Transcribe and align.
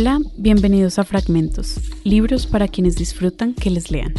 Hola, 0.00 0.20
bienvenidos 0.36 1.00
a 1.00 1.04
Fragmentos, 1.04 1.80
libros 2.04 2.46
para 2.46 2.68
quienes 2.68 2.94
disfrutan 2.94 3.52
que 3.52 3.68
les 3.68 3.90
lean. 3.90 4.14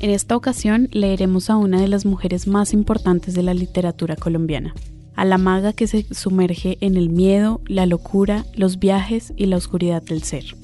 En 0.00 0.10
esta 0.10 0.34
ocasión 0.34 0.88
leeremos 0.90 1.50
a 1.50 1.56
una 1.56 1.80
de 1.80 1.86
las 1.86 2.04
mujeres 2.04 2.48
más 2.48 2.72
importantes 2.72 3.34
de 3.34 3.44
la 3.44 3.54
literatura 3.54 4.16
colombiana, 4.16 4.74
a 5.14 5.24
la 5.24 5.38
maga 5.38 5.72
que 5.72 5.86
se 5.86 6.04
sumerge 6.12 6.78
en 6.80 6.96
el 6.96 7.10
miedo, 7.10 7.60
la 7.68 7.86
locura, 7.86 8.44
los 8.56 8.80
viajes 8.80 9.32
y 9.36 9.46
la 9.46 9.56
oscuridad 9.56 10.02
del 10.02 10.24
ser. 10.24 10.56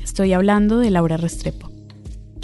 Estoy 0.00 0.34
hablando 0.34 0.78
de 0.78 0.92
Laura 0.92 1.16
Restrepo, 1.16 1.72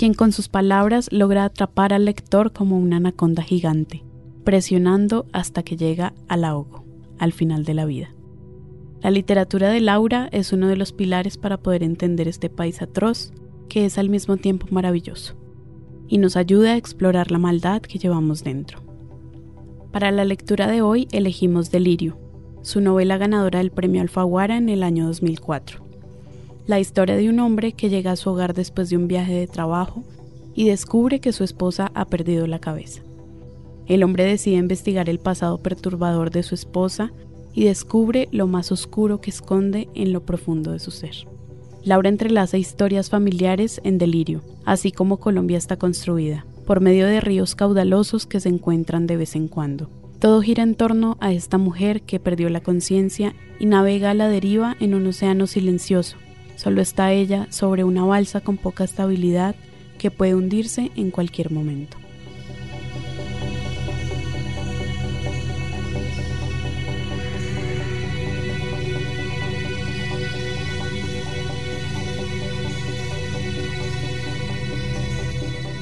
quien 0.02 0.14
con 0.14 0.32
sus 0.32 0.48
palabras 0.48 1.08
logra 1.12 1.44
atrapar 1.44 1.92
al 1.92 2.06
lector 2.06 2.52
como 2.52 2.76
una 2.76 2.96
anaconda 2.96 3.44
gigante, 3.44 4.02
presionando 4.42 5.26
hasta 5.32 5.62
que 5.62 5.76
llega 5.76 6.12
al 6.26 6.42
ahogo, 6.42 6.84
al 7.20 7.32
final 7.32 7.64
de 7.64 7.74
la 7.74 7.84
vida. 7.84 8.12
La 9.00 9.12
literatura 9.12 9.70
de 9.70 9.80
Laura 9.80 10.28
es 10.32 10.52
uno 10.52 10.66
de 10.66 10.74
los 10.74 10.92
pilares 10.92 11.36
para 11.36 11.58
poder 11.58 11.84
entender 11.84 12.26
este 12.26 12.50
país 12.50 12.82
atroz, 12.82 13.32
que 13.68 13.84
es 13.84 13.96
al 13.96 14.08
mismo 14.08 14.38
tiempo 14.38 14.66
maravilloso, 14.72 15.36
y 16.08 16.18
nos 16.18 16.36
ayuda 16.36 16.72
a 16.72 16.76
explorar 16.78 17.30
la 17.30 17.38
maldad 17.38 17.80
que 17.80 18.00
llevamos 18.00 18.42
dentro. 18.42 18.80
Para 19.92 20.10
la 20.10 20.24
lectura 20.24 20.66
de 20.66 20.82
hoy 20.82 21.06
elegimos 21.12 21.70
Delirio, 21.70 22.18
su 22.62 22.80
novela 22.80 23.18
ganadora 23.18 23.60
del 23.60 23.70
premio 23.70 24.02
Alfaguara 24.02 24.56
en 24.56 24.68
el 24.68 24.82
año 24.82 25.06
2004. 25.06 25.91
La 26.64 26.78
historia 26.78 27.16
de 27.16 27.28
un 27.28 27.40
hombre 27.40 27.72
que 27.72 27.88
llega 27.88 28.12
a 28.12 28.16
su 28.16 28.30
hogar 28.30 28.54
después 28.54 28.88
de 28.88 28.96
un 28.96 29.08
viaje 29.08 29.34
de 29.34 29.48
trabajo 29.48 30.04
y 30.54 30.68
descubre 30.68 31.18
que 31.18 31.32
su 31.32 31.42
esposa 31.42 31.90
ha 31.94 32.04
perdido 32.04 32.46
la 32.46 32.60
cabeza. 32.60 33.02
El 33.88 34.04
hombre 34.04 34.24
decide 34.24 34.56
investigar 34.56 35.08
el 35.08 35.18
pasado 35.18 35.58
perturbador 35.58 36.30
de 36.30 36.44
su 36.44 36.54
esposa 36.54 37.10
y 37.52 37.64
descubre 37.64 38.28
lo 38.30 38.46
más 38.46 38.70
oscuro 38.70 39.20
que 39.20 39.30
esconde 39.30 39.88
en 39.94 40.12
lo 40.12 40.20
profundo 40.20 40.70
de 40.70 40.78
su 40.78 40.92
ser. 40.92 41.26
Laura 41.82 42.08
entrelaza 42.08 42.58
historias 42.58 43.10
familiares 43.10 43.80
en 43.82 43.98
delirio, 43.98 44.40
así 44.64 44.92
como 44.92 45.16
Colombia 45.16 45.58
está 45.58 45.76
construida, 45.76 46.46
por 46.64 46.80
medio 46.80 47.06
de 47.06 47.20
ríos 47.20 47.56
caudalosos 47.56 48.24
que 48.24 48.38
se 48.38 48.48
encuentran 48.48 49.08
de 49.08 49.16
vez 49.16 49.34
en 49.34 49.48
cuando. 49.48 49.90
Todo 50.20 50.40
gira 50.40 50.62
en 50.62 50.76
torno 50.76 51.16
a 51.18 51.32
esta 51.32 51.58
mujer 51.58 52.02
que 52.02 52.20
perdió 52.20 52.48
la 52.50 52.60
conciencia 52.60 53.34
y 53.58 53.66
navega 53.66 54.10
a 54.10 54.14
la 54.14 54.28
deriva 54.28 54.76
en 54.78 54.94
un 54.94 55.08
océano 55.08 55.48
silencioso. 55.48 56.16
Solo 56.62 56.80
está 56.80 57.10
ella 57.10 57.48
sobre 57.50 57.82
una 57.82 58.04
balsa 58.04 58.40
con 58.40 58.56
poca 58.56 58.84
estabilidad 58.84 59.56
que 59.98 60.12
puede 60.12 60.36
hundirse 60.36 60.92
en 60.94 61.10
cualquier 61.10 61.50
momento. 61.50 61.96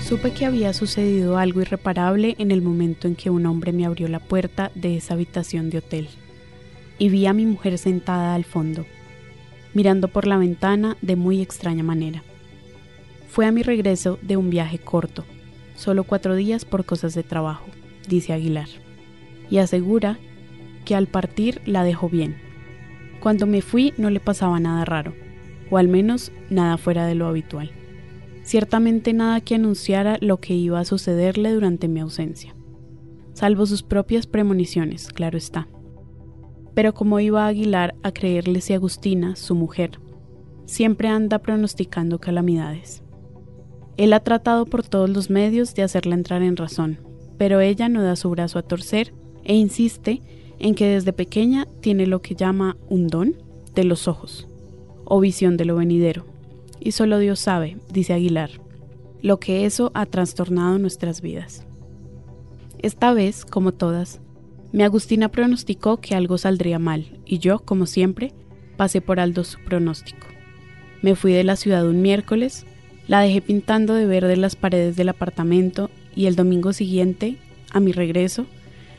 Supe 0.09 0.33
que 0.33 0.47
había 0.47 0.73
sucedido 0.73 1.37
algo 1.37 1.61
irreparable 1.61 2.37
en 2.39 2.53
el 2.53 2.63
momento 2.63 3.07
en 3.07 3.17
que 3.17 3.29
un 3.29 3.45
hombre 3.45 3.73
me 3.73 3.85
abrió 3.85 4.09
la 4.09 4.19
puerta 4.19 4.73
de 4.75 4.97
esa 4.97 5.13
habitación 5.13 5.69
de 5.69 5.77
hotel 5.77 6.09
y 6.99 7.11
vi 7.11 7.27
a 7.27 7.35
mi 7.35 7.45
mujer 7.45 7.77
sentada 7.77 8.35
al 8.35 8.45
fondo, 8.45 8.87
mirando 9.75 10.09
por 10.09 10.27
la 10.27 10.37
ventana 10.37 10.97
de 11.03 11.17
muy 11.17 11.41
extraña 11.41 11.83
manera. 11.83 12.23
Fue 13.29 13.47
a 13.47 13.53
mi 13.53 13.63
regreso 13.63 14.19
de 14.23 14.37
un 14.37 14.51
viaje 14.51 14.79
corto, 14.79 15.25
solo 15.75 16.05
cuatro 16.05 16.35
días 16.35 16.65
por 16.65 16.85
cosas 16.85 17.15
de 17.15 17.23
trabajo, 17.23 17.67
dice 18.09 18.33
Aguilar, 18.33 18.69
y 19.49 19.59
asegura 19.59 20.19
que 20.85 20.95
al 20.95 21.07
partir 21.07 21.61
la 21.67 21.85
dejó 21.85 22.09
bien. 22.09 22.37
Cuando 23.21 23.47
me 23.47 23.63
fui 23.63 23.95
no 23.97 24.11
le 24.11 24.21
pasaba 24.21 24.59
nada 24.61 24.85
raro, 24.85 25.15
o 25.71 25.79
al 25.79 25.89
menos 25.89 26.33
nada 26.49 26.77
fuera 26.77 27.07
de 27.07 27.15
lo 27.15 27.27
habitual 27.27 27.73
ciertamente 28.51 29.13
nada 29.13 29.41
que 29.41 29.55
anunciara 29.55 30.19
lo 30.21 30.41
que 30.41 30.55
iba 30.55 30.81
a 30.81 30.85
sucederle 30.85 31.53
durante 31.53 31.87
mi 31.87 32.01
ausencia, 32.01 32.57
salvo 33.33 33.65
sus 33.65 33.85
propias 33.85 34.27
premoniciones, 34.27 35.13
claro 35.13 35.39
está. 35.39 35.69
Pero 36.75 36.95
como 36.95 37.21
iba 37.21 37.47
Aguilar 37.47 37.95
a 38.03 38.13
creerle 38.13 38.61
si 38.61 38.73
Agustina, 38.75 39.37
su 39.37 39.55
mujer, 39.55 39.99
siempre 40.67 41.09
anda 41.09 41.41
pronosticando 41.41 42.21
calamidades. 42.21 43.03
Él 43.97 44.13
ha 44.13 44.21
tratado 44.21 44.67
por 44.67 44.83
todos 44.83 45.11
los 45.11 45.31
medios 45.31 45.75
de 45.75 45.83
hacerla 45.83 46.15
entrar 46.15 46.43
en 46.43 46.57
razón, 46.57 46.99
pero 47.37 47.61
ella 47.61 47.89
no 47.89 48.03
da 48.03 48.17
su 48.17 48.31
brazo 48.31 48.59
a 48.59 48.63
torcer 48.63 49.13
e 49.45 49.55
insiste 49.55 50.23
en 50.59 50.75
que 50.75 50.87
desde 50.87 51.13
pequeña 51.13 51.67
tiene 51.81 52.07
lo 52.07 52.23
que 52.23 52.35
llama 52.35 52.77
un 52.89 53.09
don 53.09 53.35
de 53.75 53.85
los 53.85 54.09
ojos, 54.09 54.47
o 55.05 55.21
visión 55.21 55.57
de 55.57 55.65
lo 55.65 55.77
venidero, 55.77 56.27
y 56.79 56.93
solo 56.93 57.19
Dios 57.19 57.41
sabe, 57.41 57.79
dice 57.93 58.13
Aguilar, 58.13 58.51
lo 59.23 59.39
que 59.41 59.67
eso 59.67 59.91
ha 59.95 60.07
trastornado 60.07 60.79
nuestras 60.79 61.21
vidas. 61.21 61.67
Esta 62.79 63.13
vez, 63.13 63.45
como 63.45 63.73
todas, 63.73 64.21
mi 64.73 64.83
Agustina 64.83 65.29
pronosticó 65.29 65.99
que 65.99 66.15
algo 66.15 66.39
saldría 66.39 66.79
mal 66.79 67.19
y 67.27 67.39
yo, 67.39 67.59
como 67.61 67.87
siempre, 67.87 68.33
pasé 68.77 69.01
por 69.01 69.21
alto 69.21 69.45
su 69.45 69.59
pronóstico. 69.61 70.27
Me 71.03 71.15
fui 71.15 71.33
de 71.33 71.45
la 71.45 71.57
ciudad 71.57 71.87
un 71.87 72.03
miércoles, 72.03 72.67
la 73.09 73.21
dejé 73.21 73.41
pintando 73.41 73.95
de 73.95 74.07
verde 74.07 74.37
las 74.37 74.57
paredes 74.57 74.97
del 74.97 75.09
apartamento 75.09 75.91
y 76.15 76.27
el 76.27 76.37
domingo 76.37 76.73
siguiente, 76.73 77.37
a 77.73 77.81
mi 77.81 77.93
regreso, 77.93 78.47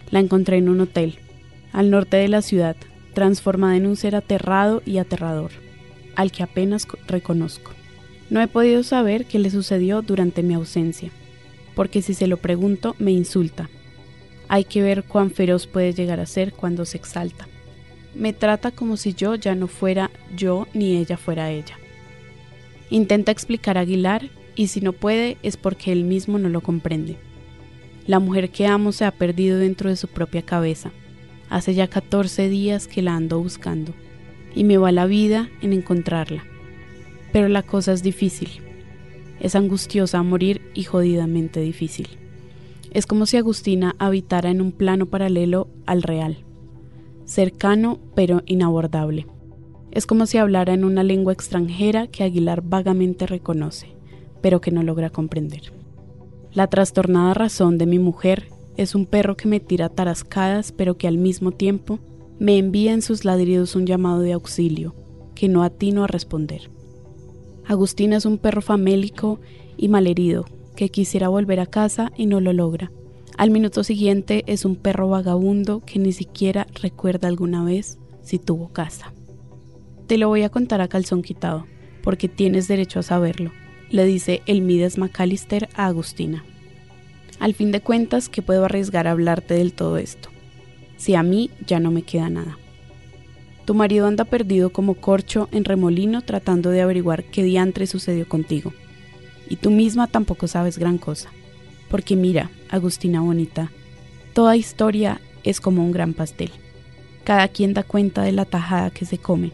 la 0.09 0.19
encontré 0.19 0.57
en 0.57 0.69
un 0.69 0.81
hotel, 0.81 1.19
al 1.71 1.89
norte 1.89 2.17
de 2.17 2.27
la 2.27 2.41
ciudad, 2.41 2.75
transformada 3.13 3.77
en 3.77 3.85
un 3.85 3.95
ser 3.95 4.15
aterrado 4.15 4.81
y 4.85 4.97
aterrador 4.97 5.51
al 6.15 6.31
que 6.31 6.43
apenas 6.43 6.87
reconozco. 7.07 7.71
No 8.29 8.41
he 8.41 8.47
podido 8.47 8.83
saber 8.83 9.25
qué 9.25 9.39
le 9.39 9.49
sucedió 9.49 10.01
durante 10.01 10.43
mi 10.43 10.53
ausencia, 10.53 11.11
porque 11.75 12.01
si 12.01 12.13
se 12.13 12.27
lo 12.27 12.37
pregunto 12.37 12.95
me 12.99 13.11
insulta. 13.11 13.69
Hay 14.53 14.65
que 14.65 14.81
ver 14.81 15.05
cuán 15.05 15.31
feroz 15.31 15.65
puede 15.65 15.93
llegar 15.93 16.19
a 16.19 16.25
ser 16.25 16.51
cuando 16.51 16.83
se 16.83 16.97
exalta. 16.97 17.47
Me 18.13 18.33
trata 18.33 18.71
como 18.71 18.97
si 18.97 19.13
yo 19.13 19.35
ya 19.35 19.55
no 19.55 19.69
fuera 19.69 20.11
yo 20.35 20.67
ni 20.73 20.97
ella 20.97 21.15
fuera 21.15 21.51
ella. 21.51 21.79
Intenta 22.89 23.31
explicar 23.31 23.77
a 23.77 23.81
Aguilar 23.81 24.29
y 24.55 24.67
si 24.67 24.81
no 24.81 24.91
puede 24.91 25.37
es 25.41 25.55
porque 25.55 25.93
él 25.93 26.03
mismo 26.03 26.37
no 26.37 26.49
lo 26.49 26.59
comprende. 26.59 27.15
La 28.07 28.19
mujer 28.19 28.49
que 28.49 28.67
amo 28.67 28.91
se 28.91 29.05
ha 29.05 29.11
perdido 29.11 29.57
dentro 29.57 29.89
de 29.89 29.95
su 29.95 30.09
propia 30.09 30.41
cabeza. 30.41 30.91
Hace 31.49 31.73
ya 31.73 31.87
14 31.87 32.49
días 32.49 32.89
que 32.89 33.01
la 33.01 33.15
ando 33.15 33.39
buscando 33.39 33.93
y 34.53 34.65
me 34.65 34.75
va 34.75 34.91
la 34.91 35.05
vida 35.05 35.49
en 35.61 35.71
encontrarla. 35.71 36.43
Pero 37.31 37.47
la 37.47 37.63
cosa 37.63 37.93
es 37.93 38.03
difícil. 38.03 38.49
Es 39.39 39.55
angustiosa 39.55 40.21
morir 40.23 40.61
y 40.73 40.83
jodidamente 40.83 41.61
difícil. 41.61 42.09
Es 42.91 43.05
como 43.05 43.25
si 43.25 43.37
Agustina 43.37 43.95
habitara 43.99 44.49
en 44.49 44.61
un 44.61 44.73
plano 44.73 45.05
paralelo 45.05 45.69
al 45.85 46.03
real, 46.03 46.43
cercano 47.23 47.99
pero 48.15 48.43
inabordable. 48.45 49.27
Es 49.91 50.05
como 50.05 50.25
si 50.25 50.37
hablara 50.37 50.73
en 50.73 50.83
una 50.83 51.01
lengua 51.01 51.31
extranjera 51.31 52.07
que 52.07 52.23
Aguilar 52.23 52.61
vagamente 52.61 53.27
reconoce, 53.27 53.95
pero 54.41 54.59
que 54.59 54.71
no 54.71 54.83
logra 54.83 55.09
comprender. 55.09 55.71
La 56.53 56.67
trastornada 56.67 57.33
razón 57.33 57.77
de 57.77 57.85
mi 57.85 57.97
mujer 57.97 58.49
es 58.75 58.93
un 58.93 59.05
perro 59.05 59.37
que 59.37 59.47
me 59.47 59.61
tira 59.61 59.87
tarascadas, 59.87 60.73
pero 60.73 60.97
que 60.97 61.07
al 61.07 61.17
mismo 61.17 61.51
tiempo 61.51 61.99
me 62.39 62.57
envía 62.57 62.91
en 62.91 63.01
sus 63.01 63.23
ladridos 63.23 63.75
un 63.77 63.85
llamado 63.85 64.19
de 64.19 64.33
auxilio, 64.33 64.95
que 65.33 65.47
no 65.47 65.63
atino 65.63 66.03
a 66.03 66.07
responder. 66.07 66.69
Agustina 67.65 68.17
es 68.17 68.25
un 68.25 68.37
perro 68.37 68.61
famélico 68.61 69.39
y 69.77 69.87
malherido, 69.87 70.45
que 70.75 70.89
quisiera 70.89 71.29
volver 71.29 71.59
a 71.59 71.65
casa 71.65 72.11
y 72.17 72.25
no 72.25 72.39
lo 72.39 72.53
logra. 72.53 72.91
Al 73.37 73.51
minuto 73.51 73.83
siguiente 73.83 74.43
es 74.47 74.65
un 74.65 74.75
perro 74.75 75.09
vagabundo 75.09 75.81
que 75.85 75.99
ni 75.99 76.11
siquiera 76.11 76.67
recuerda 76.81 77.27
alguna 77.27 77.63
vez 77.63 77.97
si 78.21 78.39
tuvo 78.39 78.69
casa. 78.69 79.13
Te 80.07 80.17
lo 80.17 80.27
voy 80.27 80.43
a 80.43 80.49
contar 80.49 80.81
a 80.81 80.87
calzón 80.87 81.21
quitado, 81.21 81.65
porque 82.03 82.27
tienes 82.27 82.67
derecho 82.67 82.99
a 82.99 83.03
saberlo, 83.03 83.51
le 83.89 84.05
dice 84.05 84.41
Elmides 84.45 84.97
McAllister 84.97 85.69
a 85.75 85.87
Agustina. 85.87 86.43
Al 87.39 87.53
fin 87.53 87.71
de 87.71 87.81
cuentas, 87.81 88.29
¿qué 88.29 88.41
puedo 88.41 88.65
arriesgar 88.65 89.07
a 89.07 89.11
hablarte 89.11 89.55
del 89.55 89.73
todo 89.73 89.97
esto? 89.97 90.29
si 91.01 91.15
a 91.15 91.23
mí 91.23 91.49
ya 91.65 91.79
no 91.79 91.89
me 91.89 92.03
queda 92.03 92.29
nada. 92.29 92.59
Tu 93.65 93.73
marido 93.73 94.05
anda 94.05 94.23
perdido 94.23 94.69
como 94.69 94.93
corcho 94.93 95.49
en 95.51 95.65
remolino 95.65 96.21
tratando 96.21 96.69
de 96.69 96.81
averiguar 96.81 97.23
qué 97.23 97.43
diantre 97.43 97.87
sucedió 97.87 98.29
contigo. 98.29 98.71
Y 99.51 99.57
tú 99.57 99.69
misma 99.69 100.07
tampoco 100.07 100.47
sabes 100.47 100.77
gran 100.77 100.97
cosa. 100.97 101.29
Porque 101.89 102.15
mira, 102.15 102.49
Agustina 102.69 103.19
bonita, 103.19 103.69
toda 104.31 104.55
historia 104.55 105.19
es 105.43 105.59
como 105.59 105.83
un 105.83 105.91
gran 105.91 106.13
pastel. 106.13 106.51
Cada 107.25 107.49
quien 107.49 107.73
da 107.73 107.83
cuenta 107.83 108.23
de 108.23 108.31
la 108.31 108.45
tajada 108.45 108.91
que 108.91 109.05
se 109.05 109.17
come, 109.17 109.51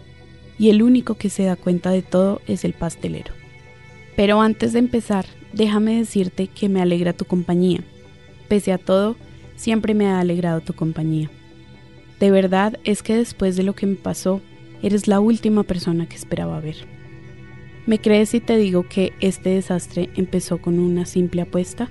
y 0.59 0.69
el 0.69 0.83
único 0.83 1.15
que 1.15 1.31
se 1.31 1.45
da 1.45 1.55
cuenta 1.55 1.89
de 1.89 2.03
todo 2.03 2.43
es 2.45 2.63
el 2.63 2.73
pastelero. 2.73 3.33
Pero 4.15 4.39
antes 4.39 4.71
de 4.71 4.79
empezar, 4.79 5.25
déjame 5.51 5.97
decirte 5.97 6.45
que 6.45 6.69
me 6.69 6.79
alegra 6.79 7.13
tu 7.13 7.25
compañía. 7.25 7.79
Pese 8.47 8.73
a 8.73 8.77
todo, 8.77 9.15
siempre 9.55 9.95
me 9.95 10.05
ha 10.05 10.19
alegrado 10.19 10.61
tu 10.61 10.73
compañía. 10.73 11.31
De 12.19 12.29
verdad 12.29 12.77
es 12.83 13.01
que 13.01 13.15
después 13.15 13.55
de 13.55 13.63
lo 13.63 13.73
que 13.73 13.87
me 13.87 13.95
pasó, 13.95 14.41
eres 14.83 15.07
la 15.07 15.19
última 15.19 15.63
persona 15.63 16.07
que 16.07 16.17
esperaba 16.17 16.59
ver. 16.59 16.96
¿Me 17.87 18.01
crees 18.01 18.27
si 18.27 18.41
te 18.41 18.57
digo 18.57 18.83
que 18.83 19.13
este 19.21 19.51
desastre 19.51 20.09
empezó 20.17 20.61
con 20.61 20.77
una 20.77 21.05
simple 21.05 21.43
apuesta? 21.43 21.89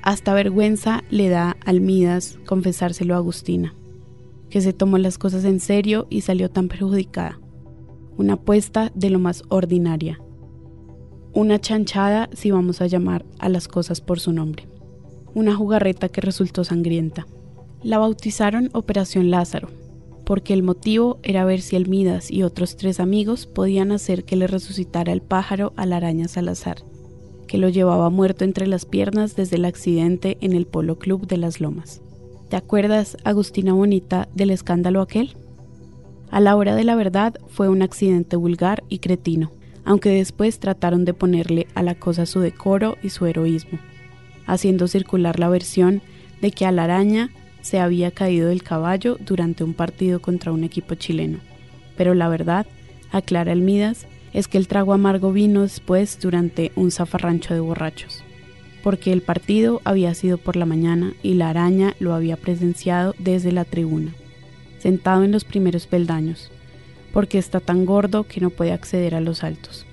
Hasta 0.00 0.32
vergüenza 0.32 1.02
le 1.10 1.28
da 1.28 1.56
al 1.66 1.80
Midas 1.80 2.38
confesárselo 2.46 3.14
a 3.14 3.16
Agustina, 3.16 3.74
que 4.48 4.60
se 4.60 4.72
tomó 4.72 4.96
las 4.96 5.18
cosas 5.18 5.44
en 5.44 5.58
serio 5.58 6.06
y 6.08 6.20
salió 6.20 6.50
tan 6.50 6.68
perjudicada. 6.68 7.40
Una 8.16 8.34
apuesta 8.34 8.92
de 8.94 9.10
lo 9.10 9.18
más 9.18 9.42
ordinaria. 9.48 10.20
Una 11.34 11.60
chanchada 11.60 12.30
si 12.32 12.52
vamos 12.52 12.80
a 12.80 12.86
llamar 12.86 13.26
a 13.40 13.48
las 13.48 13.66
cosas 13.66 14.00
por 14.00 14.20
su 14.20 14.32
nombre. 14.32 14.68
Una 15.34 15.52
jugarreta 15.52 16.08
que 16.08 16.20
resultó 16.20 16.62
sangrienta. 16.62 17.26
La 17.82 17.98
bautizaron 17.98 18.70
Operación 18.72 19.32
Lázaro, 19.32 19.68
porque 20.28 20.52
el 20.52 20.62
motivo 20.62 21.18
era 21.22 21.46
ver 21.46 21.62
si 21.62 21.74
el 21.74 21.88
Midas 21.88 22.30
y 22.30 22.42
otros 22.42 22.76
tres 22.76 23.00
amigos 23.00 23.46
podían 23.46 23.92
hacer 23.92 24.24
que 24.24 24.36
le 24.36 24.46
resucitara 24.46 25.10
el 25.10 25.22
pájaro 25.22 25.72
a 25.76 25.86
la 25.86 25.96
araña 25.96 26.28
Salazar, 26.28 26.84
que 27.46 27.56
lo 27.56 27.70
llevaba 27.70 28.10
muerto 28.10 28.44
entre 28.44 28.66
las 28.66 28.84
piernas 28.84 29.36
desde 29.36 29.56
el 29.56 29.64
accidente 29.64 30.36
en 30.42 30.52
el 30.52 30.66
Polo 30.66 30.98
Club 30.98 31.26
de 31.26 31.38
las 31.38 31.62
Lomas. 31.62 32.02
¿Te 32.50 32.56
acuerdas, 32.56 33.16
Agustina 33.24 33.72
Bonita, 33.72 34.28
del 34.34 34.50
escándalo 34.50 35.00
aquel? 35.00 35.34
A 36.30 36.40
la 36.40 36.56
hora 36.56 36.74
de 36.74 36.84
la 36.84 36.94
verdad 36.94 37.36
fue 37.48 37.70
un 37.70 37.80
accidente 37.80 38.36
vulgar 38.36 38.84
y 38.90 38.98
cretino, 38.98 39.52
aunque 39.86 40.10
después 40.10 40.58
trataron 40.58 41.06
de 41.06 41.14
ponerle 41.14 41.68
a 41.74 41.82
la 41.82 41.94
cosa 41.94 42.26
su 42.26 42.40
decoro 42.40 42.98
y 43.02 43.08
su 43.08 43.24
heroísmo, 43.24 43.78
haciendo 44.44 44.88
circular 44.88 45.38
la 45.38 45.48
versión 45.48 46.02
de 46.42 46.50
que 46.50 46.66
a 46.66 46.70
la 46.70 46.84
araña 46.84 47.30
se 47.68 47.80
había 47.80 48.10
caído 48.10 48.48
del 48.48 48.62
caballo 48.62 49.18
durante 49.20 49.62
un 49.62 49.74
partido 49.74 50.22
contra 50.22 50.52
un 50.52 50.64
equipo 50.64 50.94
chileno. 50.94 51.38
Pero 51.98 52.14
la 52.14 52.30
verdad, 52.30 52.66
aclara 53.12 53.52
el 53.52 53.60
Midas, 53.60 54.06
es 54.32 54.48
que 54.48 54.56
el 54.56 54.68
trago 54.68 54.94
amargo 54.94 55.32
vino 55.32 55.62
después 55.62 56.18
durante 56.18 56.72
un 56.76 56.90
zafarrancho 56.90 57.52
de 57.52 57.60
borrachos, 57.60 58.24
porque 58.82 59.12
el 59.12 59.20
partido 59.20 59.82
había 59.84 60.14
sido 60.14 60.38
por 60.38 60.56
la 60.56 60.64
mañana 60.64 61.12
y 61.22 61.34
la 61.34 61.50
araña 61.50 61.94
lo 62.00 62.14
había 62.14 62.38
presenciado 62.38 63.14
desde 63.18 63.52
la 63.52 63.66
tribuna, 63.66 64.14
sentado 64.78 65.22
en 65.22 65.32
los 65.32 65.44
primeros 65.44 65.86
peldaños, 65.86 66.50
porque 67.12 67.36
está 67.36 67.60
tan 67.60 67.84
gordo 67.84 68.24
que 68.24 68.40
no 68.40 68.48
puede 68.48 68.72
acceder 68.72 69.14
a 69.14 69.20
los 69.20 69.44
altos. 69.44 69.84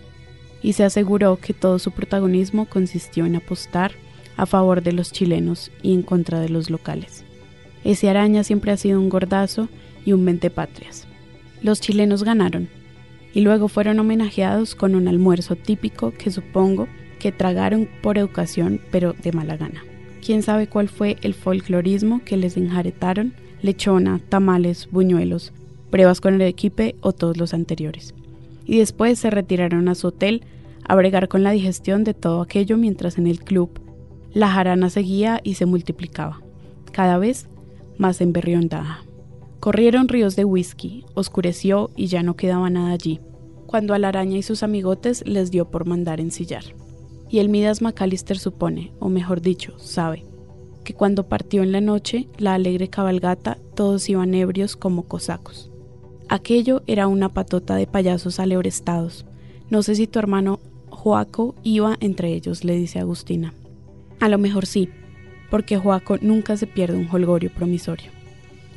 Y 0.61 0.73
se 0.73 0.85
aseguró 0.85 1.39
que 1.41 1.53
todo 1.53 1.77
su 1.79 1.91
protagonismo 1.91 2.67
consistió 2.67 3.25
en 3.25 3.35
apostar 3.35 3.91
a 4.37 4.45
favor 4.45 4.81
de 4.81 4.93
los 4.93 5.11
chilenos 5.11 5.71
y 5.81 5.93
en 5.93 6.03
contra 6.03 6.39
de 6.39 6.47
los 6.47 6.69
locales. 6.69 7.24
Ese 7.85 8.09
araña 8.09 8.43
siempre 8.43 8.71
ha 8.71 8.77
sido 8.77 8.99
un 8.99 9.09
gordazo 9.09 9.69
y 10.05 10.11
un 10.11 10.25
patrias. 10.53 11.07
Los 11.61 11.79
chilenos 11.79 12.23
ganaron, 12.23 12.67
y 13.33 13.41
luego 13.41 13.67
fueron 13.67 13.99
homenajeados 13.99 14.75
con 14.75 14.95
un 14.95 15.07
almuerzo 15.07 15.55
típico 15.55 16.11
que 16.11 16.31
supongo 16.31 16.87
que 17.19 17.31
tragaron 17.31 17.87
por 18.01 18.17
educación 18.17 18.81
pero 18.91 19.13
de 19.13 19.31
mala 19.31 19.55
gana. 19.55 19.83
Quién 20.25 20.41
sabe 20.41 20.67
cuál 20.67 20.89
fue 20.89 21.17
el 21.21 21.35
folclorismo 21.35 22.21
que 22.25 22.37
les 22.37 22.57
enjaretaron, 22.57 23.33
lechona, 23.61 24.19
tamales, 24.29 24.89
buñuelos, 24.89 25.53
pruebas 25.91 26.21
con 26.21 26.33
el 26.33 26.41
equipe 26.41 26.95
o 27.01 27.13
todos 27.13 27.37
los 27.37 27.53
anteriores. 27.53 28.15
Y 28.65 28.79
después 28.79 29.19
se 29.19 29.29
retiraron 29.29 29.89
a 29.89 29.95
su 29.95 30.07
hotel 30.07 30.41
a 30.87 30.95
bregar 30.95 31.27
con 31.27 31.43
la 31.43 31.51
digestión 31.51 32.03
de 32.03 32.15
todo 32.15 32.41
aquello 32.41 32.77
mientras 32.77 33.19
en 33.19 33.27
el 33.27 33.39
club 33.39 33.69
la 34.33 34.49
jarana 34.49 34.89
seguía 34.89 35.39
y 35.43 35.53
se 35.53 35.65
multiplicaba, 35.65 36.41
cada 36.91 37.17
vez 37.17 37.47
más 37.97 38.21
emberrionada. 38.21 39.03
Corrieron 39.59 40.07
ríos 40.07 40.35
de 40.35 40.45
whisky, 40.45 41.05
oscureció 41.13 41.89
y 41.95 42.07
ya 42.07 42.23
no 42.23 42.35
quedaba 42.35 42.69
nada 42.69 42.91
allí, 42.91 43.19
cuando 43.65 43.93
a 43.93 43.99
la 43.99 44.09
araña 44.09 44.37
y 44.37 44.43
sus 44.43 44.63
amigotes 44.63 45.25
les 45.27 45.51
dio 45.51 45.71
por 45.71 45.85
mandar 45.85 46.19
ensillar. 46.19 46.63
Y 47.29 47.39
el 47.39 47.49
Midas 47.49 47.81
McAllister 47.81 48.37
supone, 48.37 48.91
o 48.99 49.09
mejor 49.09 49.41
dicho, 49.41 49.77
sabe, 49.79 50.23
que 50.83 50.93
cuando 50.93 51.27
partió 51.27 51.63
en 51.63 51.71
la 51.71 51.81
noche 51.81 52.29
la 52.37 52.53
alegre 52.53 52.89
cabalgata 52.89 53.57
todos 53.73 54.07
iban 54.07 54.33
ebrios 54.33 54.75
como 54.75 55.03
cosacos. 55.03 55.71
Aquello 56.29 56.83
era 56.87 57.07
una 57.07 57.29
patota 57.29 57.75
de 57.75 57.87
payasos 57.87 58.39
aleorestados. 58.39 59.25
No 59.69 59.83
sé 59.83 59.95
si 59.95 60.07
tu 60.07 60.19
hermano 60.19 60.59
Joaco 60.89 61.55
iba 61.63 61.97
entre 61.99 62.33
ellos, 62.33 62.63
le 62.63 62.75
dice 62.75 62.99
Agustina. 62.99 63.53
A 64.19 64.29
lo 64.29 64.37
mejor 64.37 64.65
sí, 64.65 64.89
porque 65.49 65.77
Joaco 65.77 66.17
nunca 66.21 66.57
se 66.57 66.67
pierde 66.67 66.97
un 66.97 67.09
holgorio 67.11 67.51
promisorio. 67.51 68.11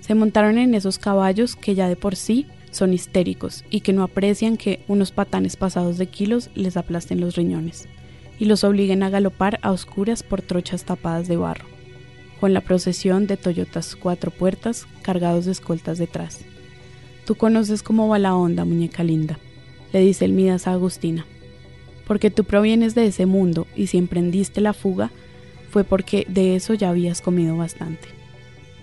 Se 0.00 0.14
montaron 0.14 0.58
en 0.58 0.74
esos 0.74 0.98
caballos 0.98 1.56
que 1.56 1.74
ya 1.74 1.88
de 1.88 1.96
por 1.96 2.16
sí 2.16 2.46
son 2.70 2.92
histéricos 2.92 3.64
y 3.70 3.80
que 3.80 3.92
no 3.92 4.02
aprecian 4.02 4.56
que 4.56 4.80
unos 4.88 5.10
patanes 5.10 5.56
pasados 5.56 5.98
de 5.98 6.06
kilos 6.06 6.50
les 6.54 6.76
aplasten 6.76 7.20
los 7.20 7.36
riñones 7.36 7.88
y 8.38 8.44
los 8.44 8.64
obliguen 8.64 9.02
a 9.02 9.10
galopar 9.10 9.58
a 9.62 9.72
oscuras 9.72 10.22
por 10.22 10.42
trochas 10.42 10.84
tapadas 10.84 11.28
de 11.28 11.36
barro, 11.36 11.66
con 12.40 12.54
la 12.54 12.60
procesión 12.60 13.26
de 13.26 13.36
Toyotas 13.36 13.96
cuatro 13.96 14.30
puertas 14.30 14.86
cargados 15.02 15.46
de 15.46 15.52
escoltas 15.52 15.98
detrás. 15.98 16.40
Tú 17.24 17.34
conoces 17.34 17.82
cómo 17.82 18.08
va 18.08 18.18
la 18.18 18.34
onda, 18.34 18.64
muñeca 18.64 19.02
linda, 19.02 19.38
le 19.92 20.00
dice 20.00 20.24
el 20.24 20.32
Midas 20.32 20.66
a 20.66 20.72
Agustina, 20.72 21.26
porque 22.06 22.30
tú 22.30 22.44
provienes 22.44 22.94
de 22.94 23.06
ese 23.06 23.26
mundo 23.26 23.66
y 23.76 23.88
si 23.88 23.98
emprendiste 23.98 24.60
la 24.60 24.72
fuga 24.72 25.10
fue 25.70 25.84
porque 25.84 26.26
de 26.28 26.56
eso 26.56 26.74
ya 26.74 26.90
habías 26.90 27.20
comido 27.20 27.56
bastante. 27.56 28.08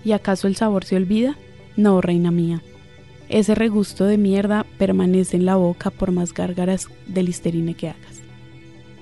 ¿Y 0.04 0.12
acaso 0.12 0.46
el 0.46 0.56
sabor 0.56 0.84
se 0.84 0.96
olvida? 0.96 1.36
No, 1.76 2.00
reina 2.00 2.30
mía. 2.30 2.62
Ese 3.28 3.54
regusto 3.54 4.04
de 4.04 4.18
mierda 4.18 4.64
permanece 4.78 5.36
en 5.36 5.46
la 5.46 5.56
boca 5.56 5.90
por 5.90 6.12
más 6.12 6.32
gárgaras 6.32 6.88
de 7.06 7.22
listerine 7.24 7.74
que 7.74 7.88
hagas. 7.88 8.22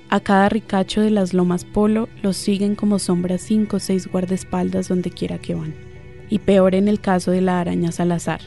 A 0.09 0.21
cada 0.21 0.49
ricacho 0.49 1.01
de 1.01 1.11
las 1.11 1.35
lomas 1.35 1.65
polo 1.65 2.09
los 2.23 2.37
siguen 2.37 2.75
como 2.75 2.99
sombras 2.99 3.43
cinco 3.43 3.77
o 3.77 3.81
seis 3.81 4.07
guardaespaldas 4.07 4.89
donde 4.89 5.11
quiera 5.11 5.39
que 5.39 5.55
van. 5.55 5.75
Y 6.31 6.39
peor 6.39 6.75
en 6.75 6.89
el 6.89 7.01
caso 7.01 7.33
de 7.33 7.43
la 7.43 7.61
araña 7.61 7.93
Salazar, 7.93 8.41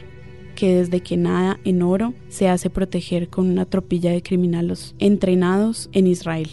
que 0.55 0.75
desde 0.75 1.01
que 1.01 1.17
nada 1.17 1.59
en 1.63 1.83
oro 1.83 2.13
se 2.29 2.49
hace 2.49 2.69
proteger 2.69 3.29
con 3.29 3.47
una 3.47 3.65
tropilla 3.65 4.11
de 4.11 4.23
criminales 4.23 4.95
entrenados 4.97 5.89
en 5.91 6.07
Israel. 6.07 6.49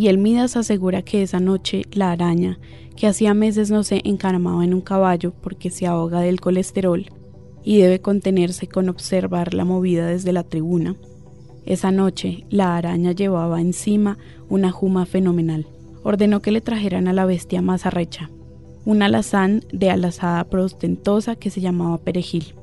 Y 0.00 0.08
el 0.08 0.16
Midas 0.16 0.56
asegura 0.56 1.02
que 1.02 1.22
esa 1.22 1.40
noche 1.40 1.84
la 1.92 2.10
araña 2.10 2.58
que 2.96 3.06
hacía 3.06 3.34
meses 3.34 3.70
no 3.70 3.82
se 3.82 4.00
encaramaba 4.04 4.64
en 4.64 4.72
un 4.72 4.80
caballo 4.80 5.34
porque 5.42 5.68
se 5.68 5.86
ahoga 5.86 6.22
del 6.22 6.40
colesterol 6.40 7.04
y 7.62 7.82
debe 7.82 8.00
contenerse 8.00 8.66
con 8.66 8.88
observar 8.88 9.52
la 9.52 9.66
movida 9.66 10.06
desde 10.06 10.32
la 10.32 10.42
tribuna. 10.42 10.96
Esa 11.66 11.90
noche 11.90 12.46
la 12.48 12.78
araña 12.78 13.12
llevaba 13.12 13.60
encima 13.60 14.16
una 14.48 14.70
juma 14.70 15.04
fenomenal. 15.04 15.66
Ordenó 16.02 16.40
que 16.40 16.50
le 16.50 16.62
trajeran 16.62 17.06
a 17.06 17.12
la 17.12 17.26
bestia 17.26 17.60
más 17.60 17.84
arrecha, 17.84 18.30
un 18.86 19.02
alazán 19.02 19.64
de 19.70 19.90
alazada 19.90 20.44
prostentosa 20.44 21.36
que 21.36 21.50
se 21.50 21.60
llamaba 21.60 21.98
Perejil. 21.98 22.54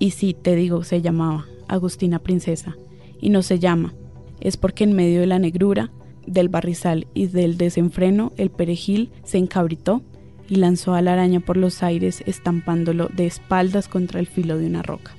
Y 0.00 0.10
sí, 0.10 0.34
te 0.34 0.56
digo, 0.56 0.82
se 0.82 1.02
llamaba 1.02 1.46
Agustina 1.68 2.18
Princesa, 2.18 2.76
y 3.20 3.30
no 3.30 3.42
se 3.42 3.60
llama, 3.60 3.94
es 4.40 4.56
porque 4.56 4.82
en 4.82 4.94
medio 4.94 5.20
de 5.20 5.28
la 5.28 5.38
negrura 5.38 5.92
del 6.26 6.48
barrizal 6.48 7.06
y 7.14 7.26
del 7.26 7.56
desenfreno, 7.56 8.32
el 8.36 8.50
perejil 8.50 9.10
se 9.24 9.38
encabritó 9.38 10.02
y 10.48 10.56
lanzó 10.56 10.94
a 10.94 11.02
la 11.02 11.14
araña 11.14 11.40
por 11.40 11.56
los 11.56 11.82
aires, 11.82 12.22
estampándolo 12.26 13.08
de 13.08 13.26
espaldas 13.26 13.88
contra 13.88 14.20
el 14.20 14.26
filo 14.26 14.58
de 14.58 14.66
una 14.66 14.82
roca. 14.82 15.12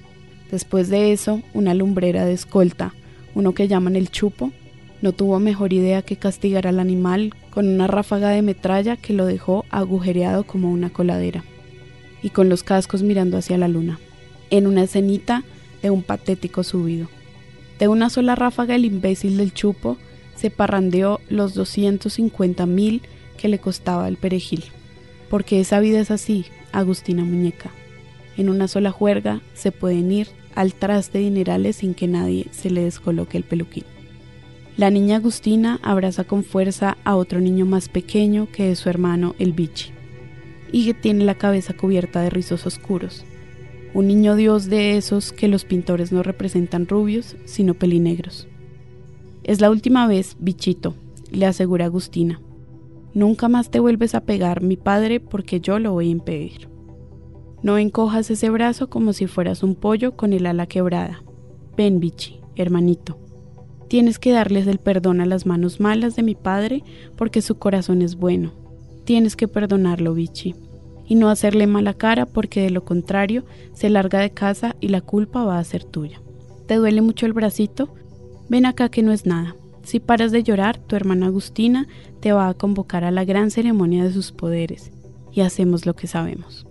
Después 0.51 0.89
de 0.89 1.11
eso, 1.11 1.41
una 1.53 1.73
lumbrera 1.73 2.25
de 2.25 2.33
escolta, 2.33 2.93
uno 3.33 3.53
que 3.53 3.67
llaman 3.67 3.95
el 3.95 4.11
chupo, 4.11 4.51
no 5.01 5.11
tuvo 5.11 5.39
mejor 5.39 5.73
idea 5.73 6.01
que 6.01 6.15
castigar 6.15 6.67
al 6.67 6.79
animal 6.79 7.33
con 7.49 7.67
una 7.67 7.87
ráfaga 7.87 8.29
de 8.29 8.41
metralla 8.41 8.97
que 8.97 9.13
lo 9.13 9.25
dejó 9.25 9.65
agujereado 9.69 10.45
como 10.45 10.71
una 10.71 10.89
coladera, 10.89 11.43
y 12.21 12.29
con 12.29 12.49
los 12.49 12.63
cascos 12.63 13.03
mirando 13.03 13.37
hacia 13.37 13.57
la 13.57 13.67
luna, 13.67 13.99
en 14.49 14.67
una 14.67 14.83
escenita 14.83 15.43
de 15.81 15.89
un 15.89 16.03
patético 16.03 16.63
subido. 16.63 17.07
De 17.79 17.87
una 17.87 18.09
sola 18.09 18.35
ráfaga 18.35 18.75
el 18.75 18.85
imbécil 18.85 19.37
del 19.37 19.53
chupo 19.53 19.97
se 20.35 20.49
parrandeó 20.49 21.21
los 21.29 21.53
250 21.53 22.65
mil 22.65 23.01
que 23.37 23.47
le 23.47 23.59
costaba 23.59 24.07
el 24.07 24.17
perejil. 24.17 24.63
Porque 25.29 25.59
esa 25.59 25.79
vida 25.79 25.99
es 25.99 26.11
así, 26.11 26.45
Agustina 26.71 27.23
Muñeca. 27.23 27.71
En 28.37 28.49
una 28.49 28.67
sola 28.67 28.91
juerga 28.91 29.41
se 29.53 29.71
pueden 29.71 30.11
ir 30.11 30.27
al 30.55 30.73
traste 30.73 31.19
dinerales 31.19 31.77
sin 31.77 31.93
que 31.93 32.07
nadie 32.07 32.47
se 32.51 32.69
le 32.69 32.83
descoloque 32.83 33.37
el 33.37 33.43
peluquín. 33.43 33.83
La 34.77 34.89
niña 34.89 35.17
Agustina 35.17 35.79
abraza 35.83 36.25
con 36.25 36.43
fuerza 36.43 36.97
a 37.05 37.15
otro 37.15 37.39
niño 37.39 37.65
más 37.65 37.87
pequeño 37.87 38.49
que 38.51 38.71
es 38.71 38.79
su 38.79 38.89
hermano 38.89 39.35
el 39.39 39.53
bichi, 39.53 39.91
y 40.71 40.85
que 40.85 40.93
tiene 40.93 41.23
la 41.23 41.35
cabeza 41.35 41.73
cubierta 41.73 42.21
de 42.21 42.29
rizos 42.29 42.65
oscuros. 42.65 43.23
Un 43.93 44.07
niño 44.07 44.35
dios 44.35 44.65
de 44.65 44.97
esos 44.97 45.31
que 45.31 45.47
los 45.47 45.63
pintores 45.63 46.11
no 46.11 46.23
representan 46.23 46.87
rubios, 46.87 47.37
sino 47.45 47.73
pelinegros. 47.73 48.49
Es 49.45 49.61
la 49.61 49.69
última 49.69 50.07
vez, 50.07 50.37
bichito, 50.39 50.95
le 51.31 51.45
asegura 51.45 51.85
Agustina. 51.85 52.41
Nunca 53.13 53.47
más 53.47 53.69
te 53.69 53.79
vuelves 53.79 54.15
a 54.15 54.21
pegar, 54.21 54.63
mi 54.63 54.75
padre, 54.75 55.19
porque 55.19 55.59
yo 55.61 55.77
lo 55.77 55.91
voy 55.91 56.07
a 56.07 56.13
impedir. 56.13 56.67
No 57.61 57.77
encojas 57.77 58.31
ese 58.31 58.49
brazo 58.49 58.89
como 58.89 59.13
si 59.13 59.27
fueras 59.27 59.61
un 59.61 59.75
pollo 59.75 60.17
con 60.17 60.33
el 60.33 60.47
ala 60.47 60.65
quebrada. 60.65 61.21
Ven, 61.77 61.99
bichi, 61.99 62.39
hermanito. 62.55 63.19
Tienes 63.87 64.17
que 64.17 64.31
darles 64.31 64.65
el 64.65 64.79
perdón 64.79 65.21
a 65.21 65.27
las 65.27 65.45
manos 65.45 65.79
malas 65.79 66.15
de 66.15 66.23
mi 66.23 66.33
padre 66.33 66.83
porque 67.15 67.43
su 67.43 67.59
corazón 67.59 68.01
es 68.01 68.15
bueno. 68.15 68.51
Tienes 69.03 69.35
que 69.35 69.47
perdonarlo, 69.47 70.15
bichi. 70.15 70.55
Y 71.05 71.13
no 71.13 71.29
hacerle 71.29 71.67
mala 71.67 71.93
cara 71.93 72.25
porque 72.25 72.61
de 72.61 72.71
lo 72.71 72.83
contrario 72.83 73.45
se 73.73 73.91
larga 73.91 74.21
de 74.21 74.31
casa 74.31 74.75
y 74.81 74.87
la 74.87 75.01
culpa 75.01 75.43
va 75.43 75.59
a 75.59 75.63
ser 75.63 75.83
tuya. 75.83 76.19
¿Te 76.65 76.77
duele 76.77 77.03
mucho 77.03 77.27
el 77.27 77.33
bracito? 77.33 77.93
Ven 78.49 78.65
acá 78.65 78.89
que 78.89 79.01
no 79.01 79.11
es 79.11 79.25
nada. 79.25 79.55
Si 79.83 79.99
paras 79.99 80.31
de 80.31 80.43
llorar, 80.43 80.77
tu 80.77 80.95
hermana 80.95 81.27
Agustina 81.27 81.87
te 82.19 82.31
va 82.31 82.47
a 82.47 82.53
convocar 82.53 83.03
a 83.03 83.11
la 83.11 83.25
gran 83.25 83.51
ceremonia 83.51 84.03
de 84.03 84.11
sus 84.11 84.31
poderes. 84.31 84.91
Y 85.31 85.41
hacemos 85.41 85.85
lo 85.85 85.95
que 85.95 86.07
sabemos. 86.07 86.65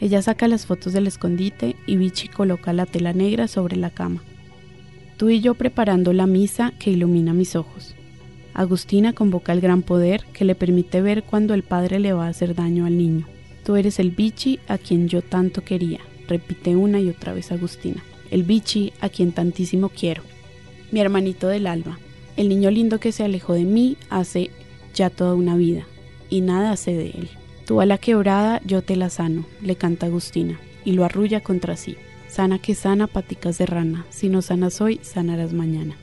Ella 0.00 0.22
saca 0.22 0.48
las 0.48 0.64
fotos 0.64 0.92
del 0.92 1.06
escondite 1.06 1.76
y 1.86 1.96
Vichy 1.96 2.28
coloca 2.28 2.72
la 2.72 2.86
tela 2.86 3.12
negra 3.12 3.48
sobre 3.48 3.76
la 3.76 3.90
cama. 3.90 4.22
Tú 5.18 5.28
y 5.28 5.40
yo 5.40 5.54
preparando 5.54 6.14
la 6.14 6.26
misa 6.26 6.72
que 6.78 6.90
ilumina 6.90 7.34
mis 7.34 7.56
ojos. 7.56 7.94
Agustina 8.54 9.12
convoca 9.12 9.52
el 9.52 9.60
gran 9.60 9.82
poder 9.82 10.24
que 10.32 10.44
le 10.44 10.54
permite 10.54 11.02
ver 11.02 11.22
cuando 11.24 11.52
el 11.52 11.62
padre 11.62 12.00
le 12.00 12.14
va 12.14 12.26
a 12.26 12.30
hacer 12.30 12.54
daño 12.54 12.86
al 12.86 12.96
niño. 12.96 13.26
Tú 13.64 13.76
eres 13.76 13.98
el 13.98 14.10
Vichy 14.10 14.58
a 14.66 14.78
quien 14.78 15.08
yo 15.08 15.20
tanto 15.20 15.62
quería, 15.62 16.00
repite 16.26 16.76
una 16.76 17.00
y 17.00 17.10
otra 17.10 17.34
vez 17.34 17.52
Agustina. 17.52 18.02
El 18.30 18.44
Vichy 18.44 18.92
a 19.00 19.10
quien 19.10 19.32
tantísimo 19.32 19.90
quiero. 19.90 20.22
Mi 20.92 21.00
hermanito 21.00 21.46
del 21.46 21.66
alma, 21.66 21.98
el 22.36 22.48
niño 22.48 22.70
lindo 22.70 22.98
que 22.98 23.12
se 23.12 23.22
alejó 23.22 23.54
de 23.54 23.64
mí 23.64 23.96
hace 24.08 24.50
ya 24.92 25.08
toda 25.08 25.34
una 25.34 25.56
vida, 25.56 25.86
y 26.28 26.40
nada 26.40 26.76
sé 26.76 26.94
de 26.94 27.10
él. 27.10 27.28
Tú 27.64 27.80
a 27.80 27.86
la 27.86 27.98
quebrada 27.98 28.60
yo 28.64 28.82
te 28.82 28.96
la 28.96 29.10
sano, 29.10 29.44
le 29.62 29.76
canta 29.76 30.06
Agustina, 30.06 30.58
y 30.84 30.92
lo 30.92 31.04
arrulla 31.04 31.40
contra 31.40 31.76
sí. 31.76 31.96
Sana 32.28 32.58
que 32.58 32.74
sana, 32.74 33.06
paticas 33.06 33.58
de 33.58 33.66
rana, 33.66 34.06
si 34.10 34.28
no 34.28 34.42
sanas 34.42 34.80
hoy, 34.80 34.98
sanarás 35.02 35.52
mañana. 35.52 35.96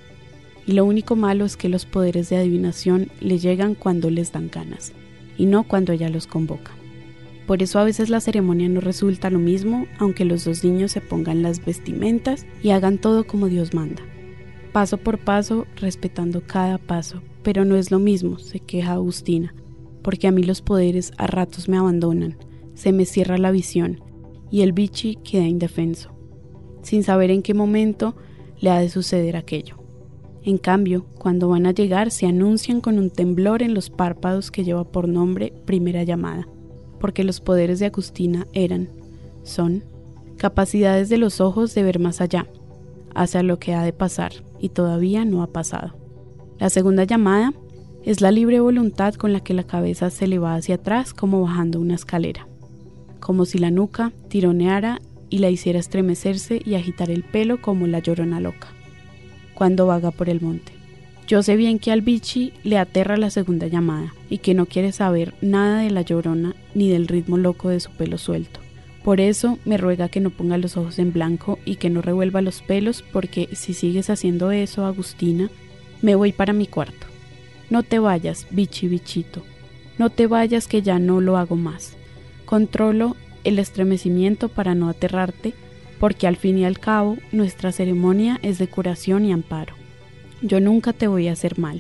Y 0.66 0.74
lo 0.74 0.86
único 0.86 1.16
malo 1.16 1.44
es 1.44 1.58
que 1.58 1.70
los 1.70 1.86
poderes 1.86 2.30
de 2.30 2.38
adivinación 2.38 3.10
le 3.20 3.40
llegan 3.40 3.76
cuando 3.76 4.10
les 4.10 4.32
dan 4.32 4.50
ganas, 4.50 4.94
y 5.38 5.48
no 5.48 5.64
cuando 5.64 5.92
ella 5.92 6.10
los 6.10 6.28
convoca. 6.28 6.72
Por 7.46 7.64
eso 7.64 7.80
a 7.80 7.84
veces 7.84 8.10
la 8.10 8.22
ceremonia 8.22 8.70
no 8.70 8.80
resulta 8.80 9.30
lo 9.30 9.40
mismo, 9.40 9.88
aunque 10.00 10.26
los 10.26 10.46
dos 10.46 10.64
niños 10.64 10.92
se 10.94 11.02
pongan 11.02 11.42
las 11.42 11.64
vestimentas 11.66 12.46
y 12.62 12.72
hagan 12.72 12.98
todo 12.98 13.26
como 13.26 13.48
Dios 13.48 13.74
manda. 13.74 14.04
Paso 14.78 15.00
por 15.00 15.18
paso, 15.18 15.66
respetando 15.78 16.44
cada 16.46 16.78
paso, 16.78 17.24
pero 17.42 17.66
no 17.66 17.78
es 17.78 17.90
lo 17.90 17.98
mismo, 17.98 18.38
se 18.38 18.60
queja 18.60 18.94
Agustina, 18.94 19.56
porque 20.04 20.28
a 20.28 20.32
mí 20.32 20.44
los 20.44 20.62
poderes 20.62 21.14
a 21.18 21.26
ratos 21.26 21.68
me 21.68 21.80
abandonan, 21.80 22.38
se 22.76 22.92
me 22.92 23.06
cierra 23.06 23.40
la 23.40 23.50
visión 23.50 24.00
y 24.52 24.62
el 24.62 24.74
bichi 24.74 25.16
queda 25.16 25.46
indefenso, 25.46 26.12
sin 26.84 27.02
saber 27.02 27.32
en 27.32 27.42
qué 27.42 27.56
momento 27.56 28.16
le 28.60 28.70
ha 28.70 28.78
de 28.78 28.90
suceder 28.90 29.36
aquello. 29.36 29.78
En 30.44 30.60
cambio, 30.60 31.08
cuando 31.18 31.50
van 31.50 31.66
a 31.66 31.72
llegar 31.72 32.12
se 32.12 32.28
anuncian 32.28 32.80
con 32.80 33.00
un 33.00 33.10
temblor 33.10 33.64
en 33.64 33.74
los 33.74 33.90
párpados 33.90 34.52
que 34.52 34.64
lleva 34.64 34.84
por 34.84 35.08
nombre 35.08 35.54
primera 35.66 36.04
llamada, 36.04 36.48
porque 37.00 37.24
los 37.24 37.42
poderes 37.42 37.80
de 37.80 37.88
Agustina 37.88 38.46
eran, 38.54 38.90
son, 39.42 39.84
capacidades 40.38 41.10
de 41.10 41.18
los 41.18 41.42
ojos 41.42 41.74
de 41.74 41.82
ver 41.82 41.98
más 41.98 42.22
allá, 42.22 42.46
hacia 43.16 43.42
lo 43.42 43.58
que 43.58 43.74
ha 43.74 43.82
de 43.82 43.92
pasar 43.92 44.34
y 44.60 44.70
todavía 44.70 45.26
no 45.26 45.44
ha 45.44 45.48
pasado. 45.48 45.96
La 46.60 46.70
segunda 46.70 47.04
llamada 47.04 47.54
es 48.04 48.22
la 48.22 48.32
libre 48.32 48.60
voluntad 48.60 49.14
con 49.16 49.34
la 49.34 49.42
que 49.42 49.54
la 49.54 49.64
cabeza 49.64 50.10
se 50.10 50.28
le 50.28 50.40
va 50.40 50.56
hacia 50.56 50.76
atrás 50.76 51.14
como 51.14 51.42
bajando 51.42 51.80
una 51.80 51.96
escalera, 51.96 52.48
como 53.20 53.46
si 53.46 53.58
la 53.58 53.70
nuca 53.70 54.14
tironeara 54.30 55.02
y 55.30 55.40
la 55.40 55.50
hiciera 55.50 55.80
estremecerse 55.80 56.62
y 56.64 56.76
agitar 56.76 57.12
el 57.12 57.24
pelo 57.24 57.62
como 57.62 57.86
la 57.86 58.00
llorona 58.00 58.40
loca, 58.40 58.70
cuando 59.54 59.88
vaga 59.88 60.12
por 60.12 60.30
el 60.30 60.42
monte. 60.42 60.72
Yo 61.28 61.44
sé 61.44 61.58
bien 61.58 61.80
que 61.80 61.92
al 61.92 62.02
bichi 62.02 62.54
le 62.64 62.78
aterra 62.78 63.18
la 63.18 63.30
segunda 63.30 63.68
llamada 63.68 64.14
y 64.30 64.38
que 64.38 64.54
no 64.54 64.66
quiere 64.66 64.94
saber 64.94 65.34
nada 65.42 65.82
de 65.82 65.92
la 65.92 66.02
llorona 66.02 66.56
ni 66.74 66.90
del 66.90 67.08
ritmo 67.08 67.38
loco 67.38 67.68
de 67.68 67.82
su 67.82 67.92
pelo 67.92 68.18
suelto. 68.18 68.62
Por 69.08 69.22
eso 69.22 69.58
me 69.64 69.78
ruega 69.78 70.10
que 70.10 70.20
no 70.20 70.32
ponga 70.32 70.58
los 70.58 70.76
ojos 70.76 71.00
en 71.00 71.14
blanco 71.14 71.60
y 71.64 71.78
que 71.78 71.90
no 71.90 72.02
revuelva 72.02 72.42
los 72.42 72.62
pelos 72.62 73.06
porque 73.14 73.48
si 73.54 73.74
sigues 73.74 74.10
haciendo 74.10 74.52
eso, 74.52 74.86
Agustina, 74.86 75.50
me 76.02 76.16
voy 76.16 76.34
para 76.34 76.52
mi 76.52 76.68
cuarto. 76.68 77.08
No 77.70 77.84
te 77.84 78.00
vayas, 78.00 78.48
bichi 78.52 78.90
bichito. 78.90 79.44
No 79.98 80.10
te 80.10 80.28
vayas 80.28 80.68
que 80.68 80.82
ya 80.82 81.00
no 81.00 81.22
lo 81.22 81.38
hago 81.38 81.56
más. 81.56 81.96
Controlo 82.44 83.16
el 83.46 83.60
estremecimiento 83.60 84.50
para 84.50 84.76
no 84.76 84.90
aterrarte, 84.90 85.54
porque 86.02 86.28
al 86.28 86.36
fin 86.36 86.58
y 86.58 86.66
al 86.66 86.78
cabo 86.78 87.16
nuestra 87.32 87.72
ceremonia 87.72 88.42
es 88.42 88.58
de 88.58 88.68
curación 88.68 89.24
y 89.24 89.32
amparo. 89.32 89.74
Yo 90.42 90.60
nunca 90.60 90.92
te 90.92 91.08
voy 91.08 91.30
a 91.30 91.32
hacer 91.32 91.58
mal. 91.58 91.80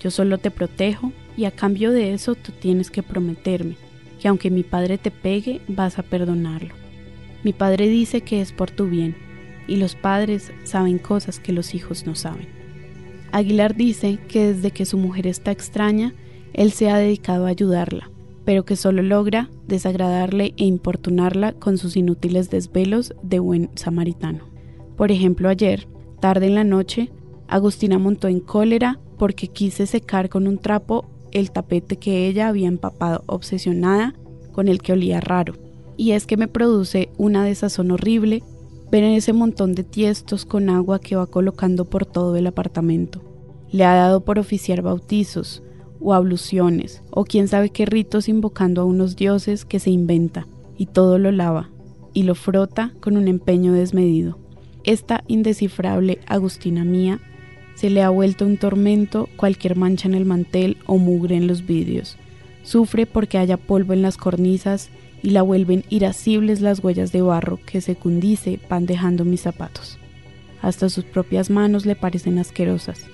Yo 0.00 0.10
solo 0.10 0.38
te 0.38 0.50
protejo 0.50 1.12
y 1.36 1.44
a 1.44 1.52
cambio 1.52 1.92
de 1.92 2.12
eso 2.12 2.34
tú 2.34 2.50
tienes 2.50 2.90
que 2.90 3.04
prometerme 3.04 3.85
que 4.20 4.28
aunque 4.28 4.50
mi 4.50 4.62
padre 4.62 4.98
te 4.98 5.10
pegue, 5.10 5.60
vas 5.68 5.98
a 5.98 6.02
perdonarlo. 6.02 6.74
Mi 7.44 7.52
padre 7.52 7.88
dice 7.88 8.22
que 8.22 8.40
es 8.40 8.52
por 8.52 8.70
tu 8.70 8.86
bien, 8.86 9.16
y 9.68 9.76
los 9.76 9.94
padres 9.94 10.52
saben 10.64 10.98
cosas 10.98 11.38
que 11.38 11.52
los 11.52 11.74
hijos 11.74 12.06
no 12.06 12.14
saben. 12.14 12.48
Aguilar 13.32 13.74
dice 13.74 14.18
que 14.28 14.52
desde 14.52 14.70
que 14.70 14.86
su 14.86 14.98
mujer 14.98 15.26
está 15.26 15.50
extraña, 15.50 16.14
él 16.52 16.72
se 16.72 16.90
ha 16.90 16.96
dedicado 16.96 17.46
a 17.46 17.50
ayudarla, 17.50 18.10
pero 18.44 18.64
que 18.64 18.76
solo 18.76 19.02
logra 19.02 19.50
desagradarle 19.66 20.54
e 20.56 20.64
importunarla 20.64 21.52
con 21.52 21.78
sus 21.78 21.96
inútiles 21.96 22.48
desvelos 22.50 23.14
de 23.22 23.40
buen 23.40 23.70
samaritano. 23.74 24.44
Por 24.96 25.12
ejemplo, 25.12 25.48
ayer, 25.48 25.86
tarde 26.20 26.46
en 26.46 26.54
la 26.54 26.64
noche, 26.64 27.10
Agustina 27.48 27.98
montó 27.98 28.28
en 28.28 28.40
cólera 28.40 28.98
porque 29.18 29.48
quise 29.48 29.86
secar 29.86 30.28
con 30.28 30.46
un 30.46 30.58
trapo 30.58 31.06
el 31.36 31.50
tapete 31.50 31.98
que 31.98 32.26
ella 32.26 32.48
había 32.48 32.66
empapado 32.66 33.22
obsesionada 33.26 34.14
con 34.52 34.68
el 34.68 34.80
que 34.80 34.92
olía 34.92 35.20
raro. 35.20 35.54
Y 35.98 36.12
es 36.12 36.26
que 36.26 36.38
me 36.38 36.48
produce 36.48 37.10
una 37.18 37.44
desazón 37.44 37.90
horrible 37.90 38.42
ver 38.90 39.04
en 39.04 39.12
ese 39.12 39.34
montón 39.34 39.74
de 39.74 39.84
tiestos 39.84 40.46
con 40.46 40.70
agua 40.70 40.98
que 40.98 41.14
va 41.14 41.26
colocando 41.26 41.84
por 41.84 42.06
todo 42.06 42.36
el 42.36 42.46
apartamento. 42.46 43.20
Le 43.70 43.84
ha 43.84 43.94
dado 43.94 44.24
por 44.24 44.38
oficiar 44.38 44.80
bautizos 44.80 45.62
o 46.00 46.14
abluciones 46.14 47.02
o 47.10 47.24
quién 47.24 47.48
sabe 47.48 47.68
qué 47.68 47.84
ritos 47.84 48.28
invocando 48.28 48.80
a 48.80 48.86
unos 48.86 49.14
dioses 49.14 49.66
que 49.66 49.78
se 49.78 49.90
inventa 49.90 50.46
y 50.78 50.86
todo 50.86 51.18
lo 51.18 51.32
lava 51.32 51.70
y 52.14 52.22
lo 52.22 52.34
frota 52.34 52.94
con 53.00 53.18
un 53.18 53.28
empeño 53.28 53.74
desmedido. 53.74 54.38
Esta 54.84 55.22
indescifrable 55.26 56.20
Agustina 56.26 56.84
mía 56.84 57.20
se 57.76 57.90
le 57.90 58.02
ha 58.02 58.08
vuelto 58.08 58.46
un 58.46 58.56
tormento 58.56 59.28
cualquier 59.36 59.76
mancha 59.76 60.08
en 60.08 60.14
el 60.14 60.24
mantel 60.24 60.78
o 60.86 60.96
mugre 60.96 61.36
en 61.36 61.46
los 61.46 61.66
vidrios. 61.66 62.16
Sufre 62.62 63.06
porque 63.06 63.38
haya 63.38 63.58
polvo 63.58 63.92
en 63.92 64.02
las 64.02 64.16
cornisas 64.16 64.88
y 65.22 65.30
la 65.30 65.42
vuelven 65.42 65.84
irascibles 65.90 66.60
las 66.62 66.82
huellas 66.82 67.12
de 67.12 67.22
barro 67.22 67.60
que 67.64 67.80
secundice 67.80 68.58
van 68.68 68.86
dejando 68.86 69.24
mis 69.24 69.42
zapatos. 69.42 69.98
Hasta 70.62 70.88
sus 70.88 71.04
propias 71.04 71.50
manos 71.50 71.84
le 71.84 71.94
parecen 71.96 72.38
asquerosas, 72.38 73.04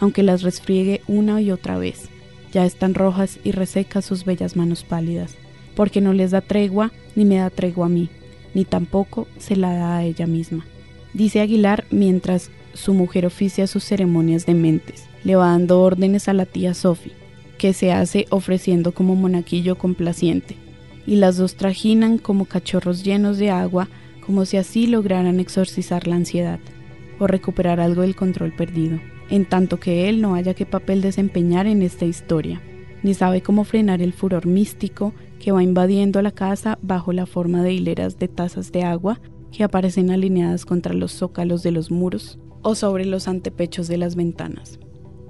aunque 0.00 0.24
las 0.24 0.42
resfriegue 0.42 1.00
una 1.06 1.40
y 1.40 1.52
otra 1.52 1.78
vez. 1.78 2.08
Ya 2.52 2.66
están 2.66 2.94
rojas 2.94 3.38
y 3.44 3.52
resecas 3.52 4.04
sus 4.04 4.24
bellas 4.24 4.56
manos 4.56 4.82
pálidas, 4.82 5.36
porque 5.76 6.00
no 6.00 6.12
les 6.12 6.32
da 6.32 6.40
tregua 6.40 6.92
ni 7.14 7.24
me 7.24 7.36
da 7.36 7.50
tregua 7.50 7.86
a 7.86 7.90
mí, 7.90 8.08
ni 8.52 8.64
tampoco 8.64 9.28
se 9.38 9.54
la 9.54 9.74
da 9.74 9.98
a 9.98 10.04
ella 10.04 10.26
misma. 10.26 10.66
Dice 11.14 11.40
Aguilar 11.40 11.84
mientras 11.90 12.50
su 12.78 12.94
mujer 12.94 13.26
oficia 13.26 13.66
sus 13.66 13.84
ceremonias 13.84 14.46
de 14.46 14.54
mentes. 14.54 15.06
Le 15.24 15.36
va 15.36 15.48
dando 15.48 15.80
órdenes 15.80 16.28
a 16.28 16.32
la 16.32 16.46
tía 16.46 16.74
Sophie, 16.74 17.12
que 17.58 17.72
se 17.72 17.92
hace 17.92 18.26
ofreciendo 18.30 18.92
como 18.92 19.16
monaquillo 19.16 19.76
complaciente 19.76 20.56
y 21.08 21.16
las 21.16 21.38
dos 21.38 21.54
trajinan 21.54 22.18
como 22.18 22.44
cachorros 22.44 23.02
llenos 23.02 23.38
de 23.38 23.50
agua, 23.50 23.88
como 24.24 24.44
si 24.44 24.58
así 24.58 24.86
lograran 24.86 25.40
exorcizar 25.40 26.06
la 26.06 26.16
ansiedad 26.16 26.60
o 27.18 27.26
recuperar 27.26 27.80
algo 27.80 28.02
del 28.02 28.14
control 28.14 28.52
perdido, 28.52 29.00
en 29.30 29.46
tanto 29.46 29.80
que 29.80 30.10
él 30.10 30.20
no 30.20 30.34
haya 30.34 30.52
qué 30.52 30.66
papel 30.66 31.00
desempeñar 31.00 31.66
en 31.66 31.80
esta 31.80 32.04
historia, 32.04 32.60
ni 33.02 33.14
sabe 33.14 33.40
cómo 33.40 33.64
frenar 33.64 34.02
el 34.02 34.12
furor 34.12 34.46
místico 34.46 35.14
que 35.40 35.50
va 35.50 35.62
invadiendo 35.62 36.20
la 36.20 36.30
casa 36.30 36.78
bajo 36.82 37.14
la 37.14 37.24
forma 37.24 37.62
de 37.62 37.72
hileras 37.72 38.18
de 38.18 38.28
tazas 38.28 38.70
de 38.70 38.82
agua 38.82 39.18
que 39.50 39.64
aparecen 39.64 40.10
alineadas 40.10 40.66
contra 40.66 40.92
los 40.92 41.12
zócalos 41.12 41.62
de 41.62 41.70
los 41.70 41.90
muros 41.90 42.38
o 42.62 42.74
sobre 42.74 43.04
los 43.04 43.28
antepechos 43.28 43.88
de 43.88 43.98
las 43.98 44.16
ventanas. 44.16 44.78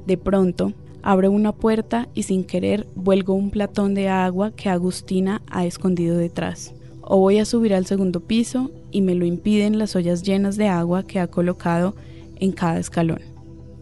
De 0.07 0.17
pronto, 0.17 0.73
Abro 1.03 1.31
una 1.31 1.53
puerta 1.53 2.09
y 2.15 2.25
sin 2.25 2.45
querer 2.45 2.87
vuelgo 2.95 3.35
un 3.35 3.51
platón 3.51 3.95
de 3.95 4.09
agua 4.09 4.51
que 4.51 4.69
Agustina 4.69 5.43
ha 5.49 5.65
escondido 5.65 6.17
detrás. 6.17 6.75
O 7.03 7.19
voy 7.19 7.39
a 7.39 7.45
subir 7.45 7.73
al 7.73 7.87
segundo 7.87 8.21
piso 8.21 8.71
y 8.91 9.01
me 9.01 9.15
lo 9.15 9.25
impiden 9.25 9.79
las 9.79 9.97
ollas 9.97 10.23
llenas 10.23 10.57
de 10.57 10.69
agua 10.69 11.07
que 11.07 11.21
ha 11.21 11.29
colocado 11.29 11.95
en 12.37 12.53
cada 12.53 12.79
escalón. 12.79 13.21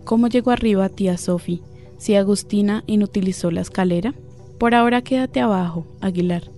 ¿Cómo 0.05 0.29
llego 0.29 0.51
arriba, 0.51 0.89
tía 0.89 1.17
Sophie? 1.17 1.63
si 1.99 2.15
Agustina 2.15 2.85
inutilizó 2.87 3.51
la 3.51 3.63
escalera. 3.63 4.15
Por 4.59 4.75
ahora 4.75 5.03
quédate 5.03 5.41
abajo, 5.41 5.87
Aguilar. 6.03 6.51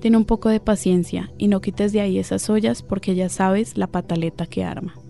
Ten 0.00 0.14
un 0.14 0.26
poco 0.26 0.50
de 0.50 0.60
paciencia 0.60 1.32
y 1.38 1.48
no 1.48 1.60
quites 1.62 1.92
de 1.92 2.02
ahí 2.02 2.18
esas 2.18 2.50
ollas 2.50 2.82
porque 2.82 3.14
ya 3.14 3.30
sabes 3.30 3.78
la 3.78 3.86
pataleta 3.86 4.46
que 4.46 4.64
arma. 4.64 5.01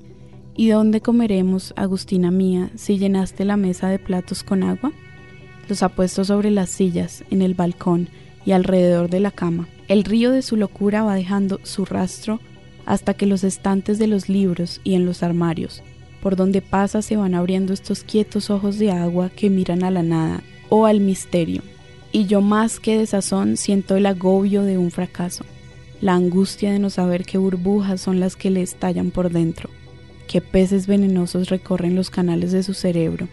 ¿Y 0.55 0.69
dónde 0.69 1.01
comeremos, 1.01 1.73
Agustina 1.77 2.31
mía, 2.31 2.71
si 2.75 2.99
llenaste 2.99 3.47
la 3.47 3.57
mesa 3.57 3.89
de 3.89 3.99
platos 3.99 4.43
con 4.43 4.63
agua? 4.63 4.93
Los 5.67 5.83
ha 5.83 5.89
puesto 5.89 6.27
sobre 6.27 6.51
las 6.51 6.69
sillas, 6.69 7.25
en 7.31 7.41
el 7.41 7.55
balcón 7.55 8.09
y 8.45 8.53
alrededor 8.53 9.09
de 9.09 9.21
la 9.21 9.31
cama. 9.31 9.67
El 9.89 10.05
río 10.05 10.31
de 10.31 10.43
su 10.43 10.57
locura 10.57 11.05
va 11.05 11.15
dejando 11.15 11.59
su 11.63 11.87
rastro 11.87 12.39
hasta 12.85 13.15
que 13.15 13.25
los 13.25 13.45
estantes 13.45 13.99
de 13.99 14.09
los 14.09 14.29
libros 14.29 14.83
y 14.85 14.95
en 14.95 15.07
los 15.07 15.23
armarios, 15.23 15.83
por 16.21 16.37
donde 16.37 16.61
pasa 16.61 17.01
se 17.01 17.17
van 17.17 17.35
abriendo 17.35 17.73
estos 17.73 18.05
quietos 18.05 18.51
ojos 18.51 18.79
de 18.79 18.91
agua 18.91 19.31
que 19.35 19.49
miran 19.49 19.83
a 19.85 19.91
la 19.91 20.03
nada 20.03 20.43
o 20.69 20.85
al 20.85 21.01
misterio. 21.01 21.63
Y 22.11 22.27
yo 22.27 22.43
más 22.43 22.79
que 22.79 22.99
de 22.99 23.07
sazón 23.07 23.57
siento 23.57 23.97
el 23.97 24.05
agobio 24.05 24.65
de 24.65 24.77
un 24.77 24.91
fracaso, 24.91 25.47
la 26.03 26.15
angustia 26.15 26.73
de 26.73 26.79
no 26.79 26.91
saber 26.91 27.25
qué 27.25 27.39
burbujas 27.39 28.03
son 28.03 28.21
las 28.21 28.37
que 28.37 28.51
le 28.51 28.61
estallan 28.61 29.13
por 29.13 29.31
dentro 29.31 29.71
qué 30.27 30.41
peces 30.41 30.87
venenosos 30.87 31.49
recorren 31.49 31.95
los 31.95 32.11
canales 32.11 32.53
de 32.53 32.63
su 32.63 32.75
cerebro, 32.75 33.29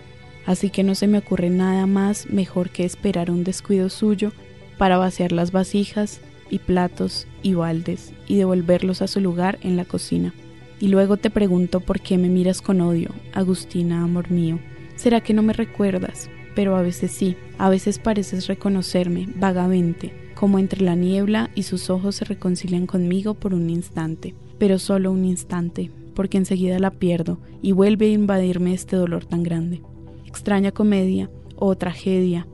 así 0.45 0.69
que 0.69 0.83
no 0.83 0.95
se 0.95 1.07
me 1.07 1.17
ocurre 1.17 1.49
nada 1.49 1.85
más 1.85 2.27
mejor 2.29 2.69
que 2.69 2.85
esperar 2.85 3.31
un 3.31 3.43
descuido 3.43 3.89
suyo 3.89 4.31
para 4.77 4.97
vaciar 4.97 5.31
las 5.31 5.51
vasijas 5.51 6.21
y 6.49 6.59
platos 6.59 7.27
y 7.43 7.53
baldes 7.53 8.13
y 8.27 8.37
devolverlos 8.37 9.01
a 9.01 9.07
su 9.07 9.19
lugar 9.21 9.59
en 9.61 9.77
la 9.77 9.85
cocina. 9.85 10.33
Y 10.79 10.87
luego 10.87 11.17
te 11.17 11.29
pregunto 11.29 11.81
por 11.81 11.99
qué 11.99 12.17
me 12.17 12.29
miras 12.29 12.61
con 12.61 12.81
odio, 12.81 13.09
Agustina, 13.33 14.01
amor 14.01 14.31
mío. 14.31 14.59
¿Será 14.95 15.21
que 15.21 15.33
no 15.33 15.41
me 15.43 15.53
recuerdas? 15.53 16.29
Pero 16.55 16.75
a 16.75 16.81
veces 16.81 17.11
sí, 17.11 17.35
a 17.57 17.69
veces 17.69 17.99
pareces 17.99 18.47
reconocerme 18.47 19.27
vagamente, 19.35 20.13
como 20.35 20.57
entre 20.57 20.81
la 20.81 20.95
niebla 20.95 21.49
y 21.53 21.63
sus 21.63 21.89
ojos 21.89 22.15
se 22.15 22.25
reconcilian 22.25 22.87
conmigo 22.87 23.33
por 23.33 23.53
un 23.53 23.69
instante, 23.69 24.33
pero 24.57 24.79
solo 24.79 25.11
un 25.11 25.25
instante, 25.25 25.91
porque 26.19 26.37
enseguida 26.37 26.79
la 26.79 26.91
pierdo 26.91 27.37
y 27.61 27.71
vuelve 27.71 28.07
a 28.07 28.11
invadirme 28.11 28.73
este 28.73 28.97
dolor 28.97 29.23
tan 29.23 29.41
grande. 29.41 29.81
Extraña 30.25 30.73
comedia 30.73 31.29
o 31.55 31.73
tragedia 31.77 32.45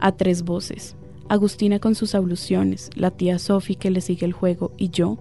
a 0.00 0.10
tres 0.10 0.42
voces. 0.42 0.96
Agustina 1.28 1.78
con 1.78 1.94
sus 1.94 2.16
abluciones, 2.16 2.90
la 2.96 3.12
tía 3.12 3.38
Sophie 3.38 3.76
que 3.76 3.92
le 3.92 4.00
sigue 4.00 4.26
el 4.26 4.32
juego 4.32 4.72
y 4.76 4.90
yo, 4.90 5.18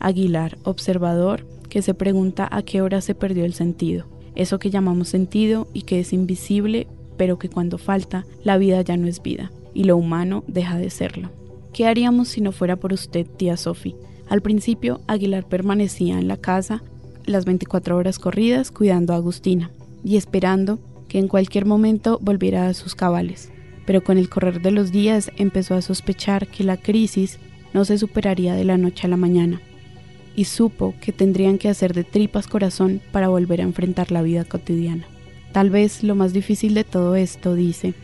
Aguilar, 0.00 0.58
observador, 0.64 1.46
que 1.68 1.80
se 1.80 1.94
pregunta 1.94 2.48
a 2.50 2.64
qué 2.64 2.82
hora 2.82 3.00
se 3.00 3.14
perdió 3.14 3.44
el 3.44 3.54
sentido. 3.54 4.06
Eso 4.34 4.58
que 4.58 4.70
llamamos 4.70 5.06
sentido 5.06 5.68
y 5.72 5.82
que 5.82 6.00
es 6.00 6.12
invisible, 6.12 6.88
pero 7.16 7.38
que 7.38 7.50
cuando 7.50 7.78
falta, 7.78 8.26
la 8.42 8.58
vida 8.58 8.82
ya 8.82 8.96
no 8.96 9.06
es 9.06 9.22
vida 9.22 9.52
y 9.72 9.84
lo 9.84 9.96
humano 9.96 10.42
deja 10.48 10.76
de 10.76 10.90
serlo. 10.90 11.30
¿Qué 11.72 11.86
haríamos 11.86 12.26
si 12.26 12.40
no 12.40 12.50
fuera 12.50 12.74
por 12.74 12.92
usted, 12.92 13.28
tía 13.28 13.56
Sophie? 13.56 13.94
Al 14.28 14.42
principio, 14.42 15.02
Aguilar 15.06 15.46
permanecía 15.46 16.18
en 16.18 16.26
la 16.26 16.36
casa 16.36 16.82
las 17.26 17.44
24 17.44 17.96
horas 17.96 18.18
corridas 18.18 18.70
cuidando 18.70 19.12
a 19.12 19.16
Agustina 19.16 19.70
y 20.04 20.16
esperando 20.16 20.78
que 21.08 21.18
en 21.18 21.28
cualquier 21.28 21.66
momento 21.66 22.18
volviera 22.20 22.68
a 22.68 22.74
sus 22.74 22.94
cabales. 22.94 23.50
Pero 23.86 24.02
con 24.02 24.18
el 24.18 24.28
correr 24.28 24.62
de 24.62 24.70
los 24.70 24.92
días 24.92 25.30
empezó 25.36 25.74
a 25.74 25.82
sospechar 25.82 26.46
que 26.46 26.64
la 26.64 26.76
crisis 26.76 27.38
no 27.72 27.84
se 27.84 27.98
superaría 27.98 28.54
de 28.54 28.64
la 28.64 28.78
noche 28.78 29.06
a 29.06 29.10
la 29.10 29.16
mañana 29.16 29.60
y 30.36 30.44
supo 30.44 30.94
que 31.00 31.12
tendrían 31.12 31.58
que 31.58 31.68
hacer 31.68 31.94
de 31.94 32.04
tripas 32.04 32.46
corazón 32.46 33.00
para 33.12 33.28
volver 33.28 33.60
a 33.60 33.64
enfrentar 33.64 34.10
la 34.10 34.22
vida 34.22 34.44
cotidiana. 34.44 35.06
Tal 35.52 35.70
vez 35.70 36.02
lo 36.02 36.14
más 36.14 36.32
difícil 36.32 36.74
de 36.74 36.84
todo 36.84 37.14
esto, 37.14 37.54
dice, 37.54 37.94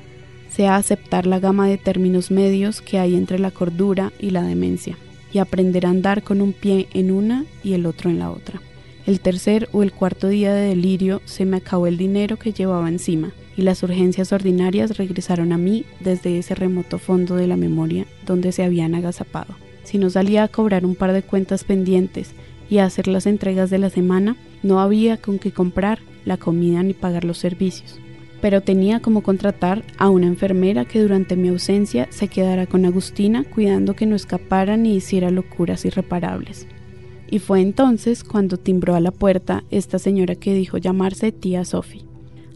sea 0.48 0.76
aceptar 0.76 1.26
la 1.26 1.40
gama 1.40 1.66
de 1.66 1.78
términos 1.78 2.30
medios 2.30 2.80
que 2.80 2.98
hay 2.98 3.16
entre 3.16 3.38
la 3.38 3.50
cordura 3.50 4.12
y 4.18 4.30
la 4.30 4.42
demencia, 4.42 4.96
y 5.32 5.38
aprender 5.38 5.86
a 5.86 5.90
andar 5.90 6.22
con 6.22 6.40
un 6.40 6.52
pie 6.52 6.88
en 6.92 7.10
una 7.10 7.44
y 7.64 7.72
el 7.72 7.86
otro 7.86 8.10
en 8.10 8.18
la 8.18 8.30
otra. 8.30 8.60
El 9.10 9.18
tercer 9.18 9.68
o 9.72 9.82
el 9.82 9.90
cuarto 9.90 10.28
día 10.28 10.54
de 10.54 10.68
delirio 10.68 11.20
se 11.24 11.44
me 11.44 11.56
acabó 11.56 11.88
el 11.88 11.96
dinero 11.96 12.36
que 12.36 12.52
llevaba 12.52 12.88
encima 12.88 13.32
y 13.56 13.62
las 13.62 13.82
urgencias 13.82 14.32
ordinarias 14.32 14.96
regresaron 14.96 15.52
a 15.52 15.58
mí 15.58 15.84
desde 15.98 16.38
ese 16.38 16.54
remoto 16.54 17.00
fondo 17.00 17.34
de 17.34 17.48
la 17.48 17.56
memoria 17.56 18.06
donde 18.24 18.52
se 18.52 18.62
habían 18.62 18.94
agazapado. 18.94 19.56
Si 19.82 19.98
no 19.98 20.10
salía 20.10 20.44
a 20.44 20.48
cobrar 20.48 20.86
un 20.86 20.94
par 20.94 21.12
de 21.12 21.24
cuentas 21.24 21.64
pendientes 21.64 22.34
y 22.70 22.78
a 22.78 22.84
hacer 22.84 23.08
las 23.08 23.26
entregas 23.26 23.68
de 23.68 23.78
la 23.78 23.90
semana, 23.90 24.36
no 24.62 24.78
había 24.78 25.16
con 25.16 25.40
qué 25.40 25.50
comprar 25.50 25.98
la 26.24 26.36
comida 26.36 26.80
ni 26.84 26.94
pagar 26.94 27.24
los 27.24 27.38
servicios. 27.38 27.98
Pero 28.40 28.60
tenía 28.60 29.00
como 29.00 29.24
contratar 29.24 29.82
a 29.98 30.08
una 30.08 30.28
enfermera 30.28 30.84
que 30.84 31.02
durante 31.02 31.34
mi 31.34 31.48
ausencia 31.48 32.06
se 32.10 32.28
quedara 32.28 32.68
con 32.68 32.84
Agustina 32.84 33.42
cuidando 33.42 33.96
que 33.96 34.06
no 34.06 34.14
escapara 34.14 34.76
ni 34.76 34.94
hiciera 34.94 35.32
locuras 35.32 35.84
irreparables. 35.84 36.68
Y 37.30 37.38
fue 37.38 37.60
entonces 37.60 38.24
cuando 38.24 38.56
timbró 38.56 38.96
a 38.96 39.00
la 39.00 39.12
puerta 39.12 39.62
esta 39.70 39.98
señora 39.98 40.34
que 40.34 40.52
dijo 40.52 40.78
llamarse 40.78 41.30
tía 41.30 41.64
Sophie. 41.64 42.04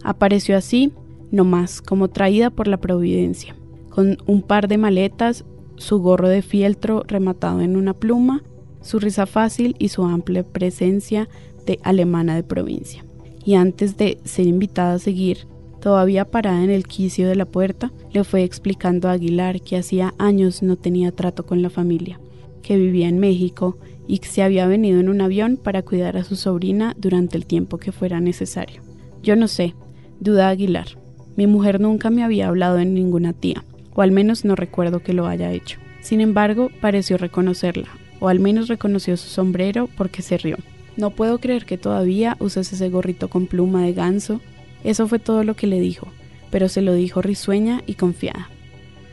Apareció 0.02 0.56
así, 0.56 0.92
no 1.30 1.44
más, 1.44 1.80
como 1.80 2.08
traída 2.08 2.50
por 2.50 2.66
la 2.66 2.76
providencia, 2.76 3.54
con 3.88 4.18
un 4.26 4.42
par 4.42 4.66
de 4.68 4.78
maletas, 4.78 5.44
su 5.76 5.98
gorro 5.98 6.28
de 6.28 6.42
fieltro 6.42 7.04
rematado 7.06 7.60
en 7.60 7.76
una 7.76 7.94
pluma, 7.94 8.42
su 8.82 8.98
risa 8.98 9.26
fácil 9.26 9.76
y 9.78 9.88
su 9.88 10.04
amplia 10.04 10.42
presencia 10.42 11.28
de 11.66 11.78
alemana 11.82 12.34
de 12.34 12.42
provincia. 12.42 13.04
Y 13.44 13.54
antes 13.54 13.96
de 13.96 14.18
ser 14.24 14.46
invitada 14.46 14.94
a 14.94 14.98
seguir, 14.98 15.46
todavía 15.80 16.24
parada 16.24 16.62
en 16.64 16.70
el 16.70 16.87
quicio 16.87 17.28
de 17.28 17.37
la 17.37 17.44
puerta, 17.44 17.92
le 18.12 18.24
fue 18.24 18.42
explicando 18.42 19.08
a 19.08 19.12
Aguilar 19.12 19.60
que 19.60 19.76
hacía 19.76 20.14
años 20.18 20.62
no 20.62 20.76
tenía 20.76 21.12
trato 21.12 21.44
con 21.44 21.62
la 21.62 21.70
familia, 21.70 22.20
que 22.64 22.77
vivía 22.77 23.09
en 23.09 23.20
México 23.20 23.79
y 24.09 24.18
que 24.18 24.29
se 24.29 24.42
había 24.42 24.66
venido 24.66 24.98
en 24.98 25.09
un 25.09 25.20
avión 25.20 25.57
para 25.57 25.83
cuidar 25.83 26.16
a 26.16 26.24
su 26.24 26.35
sobrina 26.35 26.94
durante 26.98 27.37
el 27.37 27.46
tiempo 27.46 27.79
que 27.79 27.92
fuera 27.92 28.20
necesario. 28.20 28.83
Yo 29.22 29.37
no 29.37 29.46
sé, 29.46 29.74
duda 30.18 30.48
Aguilar. 30.48 30.98
Mi 31.37 31.46
mujer 31.46 31.81
nunca 31.81 32.11
me 32.11 32.24
había 32.24 32.48
hablado 32.48 32.77
de 32.77 32.85
ninguna 32.85 33.33
tía, 33.33 33.64
o 33.94 34.03
al 34.03 34.11
menos 34.11 34.44
no 34.44 34.57
recuerdo 34.57 35.00
que 35.00 35.12
lo 35.12 35.27
haya 35.27 35.53
hecho. 35.53 35.79
Sin 36.00 36.20
embargo, 36.20 36.70
pareció 36.81 37.16
reconocerla, 37.16 37.88
o 38.20 38.29
al 38.29 38.40
menos 38.40 38.68
reconoció 38.68 39.16
su 39.16 39.29
sombrero 39.29 39.88
porque 39.96 40.22
se 40.22 40.38
rió. 40.38 40.57
No 40.96 41.11
puedo 41.11 41.38
creer 41.38 41.64
que 41.64 41.79
todavía 41.79 42.37
uses 42.40 42.72
ese 42.72 42.88
gorrito 42.88 43.29
con 43.29 43.46
pluma 43.46 43.83
de 43.83 43.92
ganso. 43.92 44.40
Eso 44.85 45.09
fue 45.09 45.18
todo 45.18 45.44
lo 45.44 45.55
que 45.55 45.66
le 45.66 45.81
dijo, 45.81 46.09
pero 46.50 46.68
se 46.68 46.83
lo 46.83 46.94
dijo 46.94 47.20
risueña 47.20 47.83
y 47.87 47.94
confiada. 47.94 48.48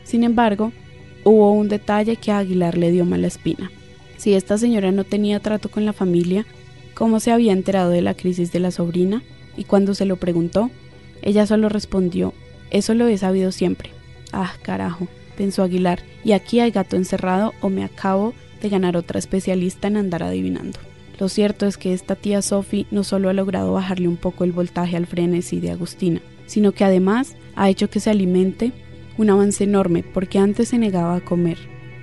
Sin 0.04 0.22
embargo, 0.22 0.72
hubo 1.24 1.52
un 1.52 1.68
detalle 1.68 2.16
que 2.16 2.30
a 2.30 2.38
Aguilar 2.38 2.76
le 2.76 2.90
dio 2.90 3.04
mala 3.04 3.26
espina. 3.26 3.70
Si 4.16 4.34
esta 4.34 4.58
señora 4.58 4.92
no 4.92 5.04
tenía 5.04 5.40
trato 5.40 5.68
con 5.70 5.84
la 5.84 5.92
familia, 5.92 6.46
¿cómo 6.94 7.20
se 7.20 7.32
había 7.32 7.52
enterado 7.52 7.90
de 7.90 8.02
la 8.02 8.14
crisis 8.14 8.52
de 8.52 8.60
la 8.60 8.70
sobrina? 8.70 9.22
Y 9.56 9.64
cuando 9.64 9.94
se 9.94 10.06
lo 10.06 10.16
preguntó, 10.16 10.70
ella 11.22 11.46
solo 11.46 11.68
respondió, 11.68 12.32
eso 12.70 12.94
lo 12.94 13.06
he 13.06 13.18
sabido 13.18 13.52
siempre. 13.52 13.90
Ah, 14.32 14.54
carajo, 14.62 15.08
pensó 15.36 15.62
Aguilar, 15.62 16.00
y 16.24 16.32
aquí 16.32 16.60
hay 16.60 16.70
gato 16.70 16.96
encerrado 16.96 17.52
o 17.60 17.68
me 17.68 17.84
acabo 17.84 18.32
de 18.60 18.68
ganar 18.68 18.96
otra 18.96 19.18
especialista 19.18 19.88
en 19.88 19.96
andar 19.96 20.22
adivinando. 20.22 20.78
Lo 21.18 21.28
cierto 21.28 21.66
es 21.66 21.76
que 21.76 21.92
esta 21.92 22.16
tía 22.16 22.42
Sophie 22.42 22.86
no 22.90 23.04
solo 23.04 23.28
ha 23.28 23.32
logrado 23.32 23.72
bajarle 23.72 24.08
un 24.08 24.16
poco 24.16 24.44
el 24.44 24.52
voltaje 24.52 24.96
al 24.96 25.06
frenesí 25.06 25.60
de 25.60 25.70
Agustina, 25.70 26.20
sino 26.46 26.72
que 26.72 26.84
además 26.84 27.36
ha 27.54 27.68
hecho 27.68 27.90
que 27.90 28.00
se 28.00 28.10
alimente 28.10 28.72
un 29.18 29.30
avance 29.30 29.64
enorme 29.64 30.02
porque 30.02 30.38
antes 30.38 30.68
se 30.68 30.78
negaba 30.78 31.16
a 31.16 31.20
comer. 31.20 31.58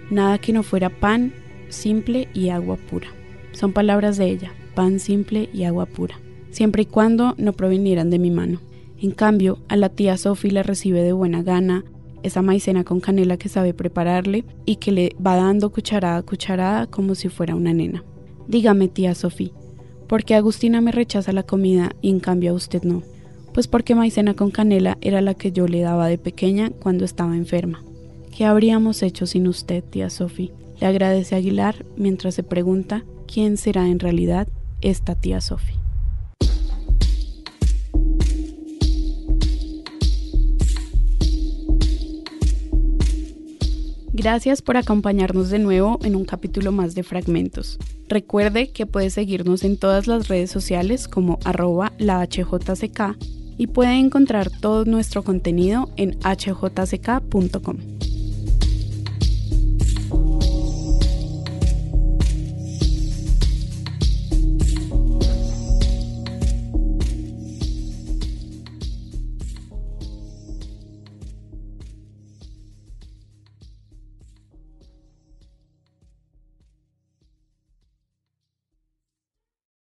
Nada 0.10 0.38
que 0.38 0.54
no 0.54 0.64
fuera 0.64 0.90
pan 0.90 1.34
simple 1.70 2.28
y 2.34 2.50
agua 2.50 2.78
pura. 2.78 3.08
Son 3.52 3.74
palabras 3.74 4.18
de 4.18 4.26
ella, 4.26 4.52
pan 4.76 5.00
simple 5.00 5.50
y 5.54 5.64
agua 5.64 5.86
pura, 5.86 6.20
siempre 6.52 6.84
y 6.84 6.86
cuando 6.86 7.36
no 7.38 7.54
provinieran 7.54 8.10
de 8.10 8.20
mi 8.20 8.32
mano. 8.32 8.60
En 9.02 9.12
cambio, 9.12 9.60
a 9.70 9.76
la 9.76 9.90
tía 9.90 10.18
Sophie 10.18 10.52
la 10.52 10.64
recibe 10.64 11.02
de 11.04 11.14
buena 11.14 11.42
gana 11.44 11.84
esa 12.24 12.42
maicena 12.42 12.84
con 12.84 13.00
canela 13.00 13.38
que 13.38 13.50
sabe 13.50 13.74
prepararle 13.74 14.44
y 14.66 14.76
que 14.78 14.92
le 14.92 15.16
va 15.26 15.36
dando 15.36 15.70
cucharada 15.72 16.18
a 16.18 16.24
cucharada 16.24 16.88
como 16.88 17.16
si 17.16 17.30
fuera 17.30 17.56
una 17.56 17.74
nena. 17.74 18.04
Dígame, 18.48 18.88
tía 18.88 19.16
Sophie, 19.16 19.54
¿por 20.08 20.24
qué 20.24 20.36
Agustina 20.36 20.82
me 20.82 20.92
rechaza 20.92 21.32
la 21.32 21.44
comida 21.44 21.96
y 22.02 22.10
en 22.10 22.20
cambio 22.20 22.52
a 22.52 22.56
usted 22.56 22.84
no? 22.84 23.04
Pues 23.54 23.68
porque 23.68 23.96
maicena 23.96 24.36
con 24.36 24.52
canela 24.52 24.98
era 25.02 25.22
la 25.22 25.34
que 25.34 25.52
yo 25.52 25.68
le 25.68 25.82
daba 25.82 26.08
de 26.08 26.18
pequeña 26.18 26.70
cuando 26.70 27.06
estaba 27.06 27.36
enferma. 27.36 27.84
¿Qué 28.36 28.46
habríamos 28.46 29.02
hecho 29.04 29.26
sin 29.26 29.48
usted, 29.48 29.84
tía 29.84 30.10
Sophie? 30.10 30.52
Le 30.80 30.88
agradece 30.88 31.36
Aguilar 31.36 31.86
mientras 31.98 32.36
se 32.36 32.44
pregunta 32.44 33.04
quién 33.28 33.58
será 33.58 33.88
en 33.88 34.00
realidad 34.00 34.48
esta 34.82 35.16
tía 35.16 35.42
Sophie. 35.42 35.78
Gracias 44.14 44.62
por 44.62 44.76
acompañarnos 44.76 45.50
de 45.50 45.60
nuevo 45.60 45.98
en 46.04 46.16
un 46.16 46.26
capítulo 46.26 46.74
más 46.74 46.94
de 46.94 47.04
Fragmentos. 47.04 47.80
Recuerde 48.10 48.72
que 48.72 48.86
puede 48.86 49.10
seguirnos 49.12 49.64
en 49.64 49.78
todas 49.78 50.08
las 50.08 50.28
redes 50.28 50.52
sociales 50.52 51.08
como 51.08 51.40
arroba 51.46 51.94
la 51.98 52.22
HJCK 52.26 53.18
y 53.60 53.68
puede 53.68 54.00
encontrar 54.00 54.50
todo 54.50 54.86
nuestro 54.86 55.22
contenido 55.22 55.90
en 55.98 56.18
hjck.com. 56.22 57.99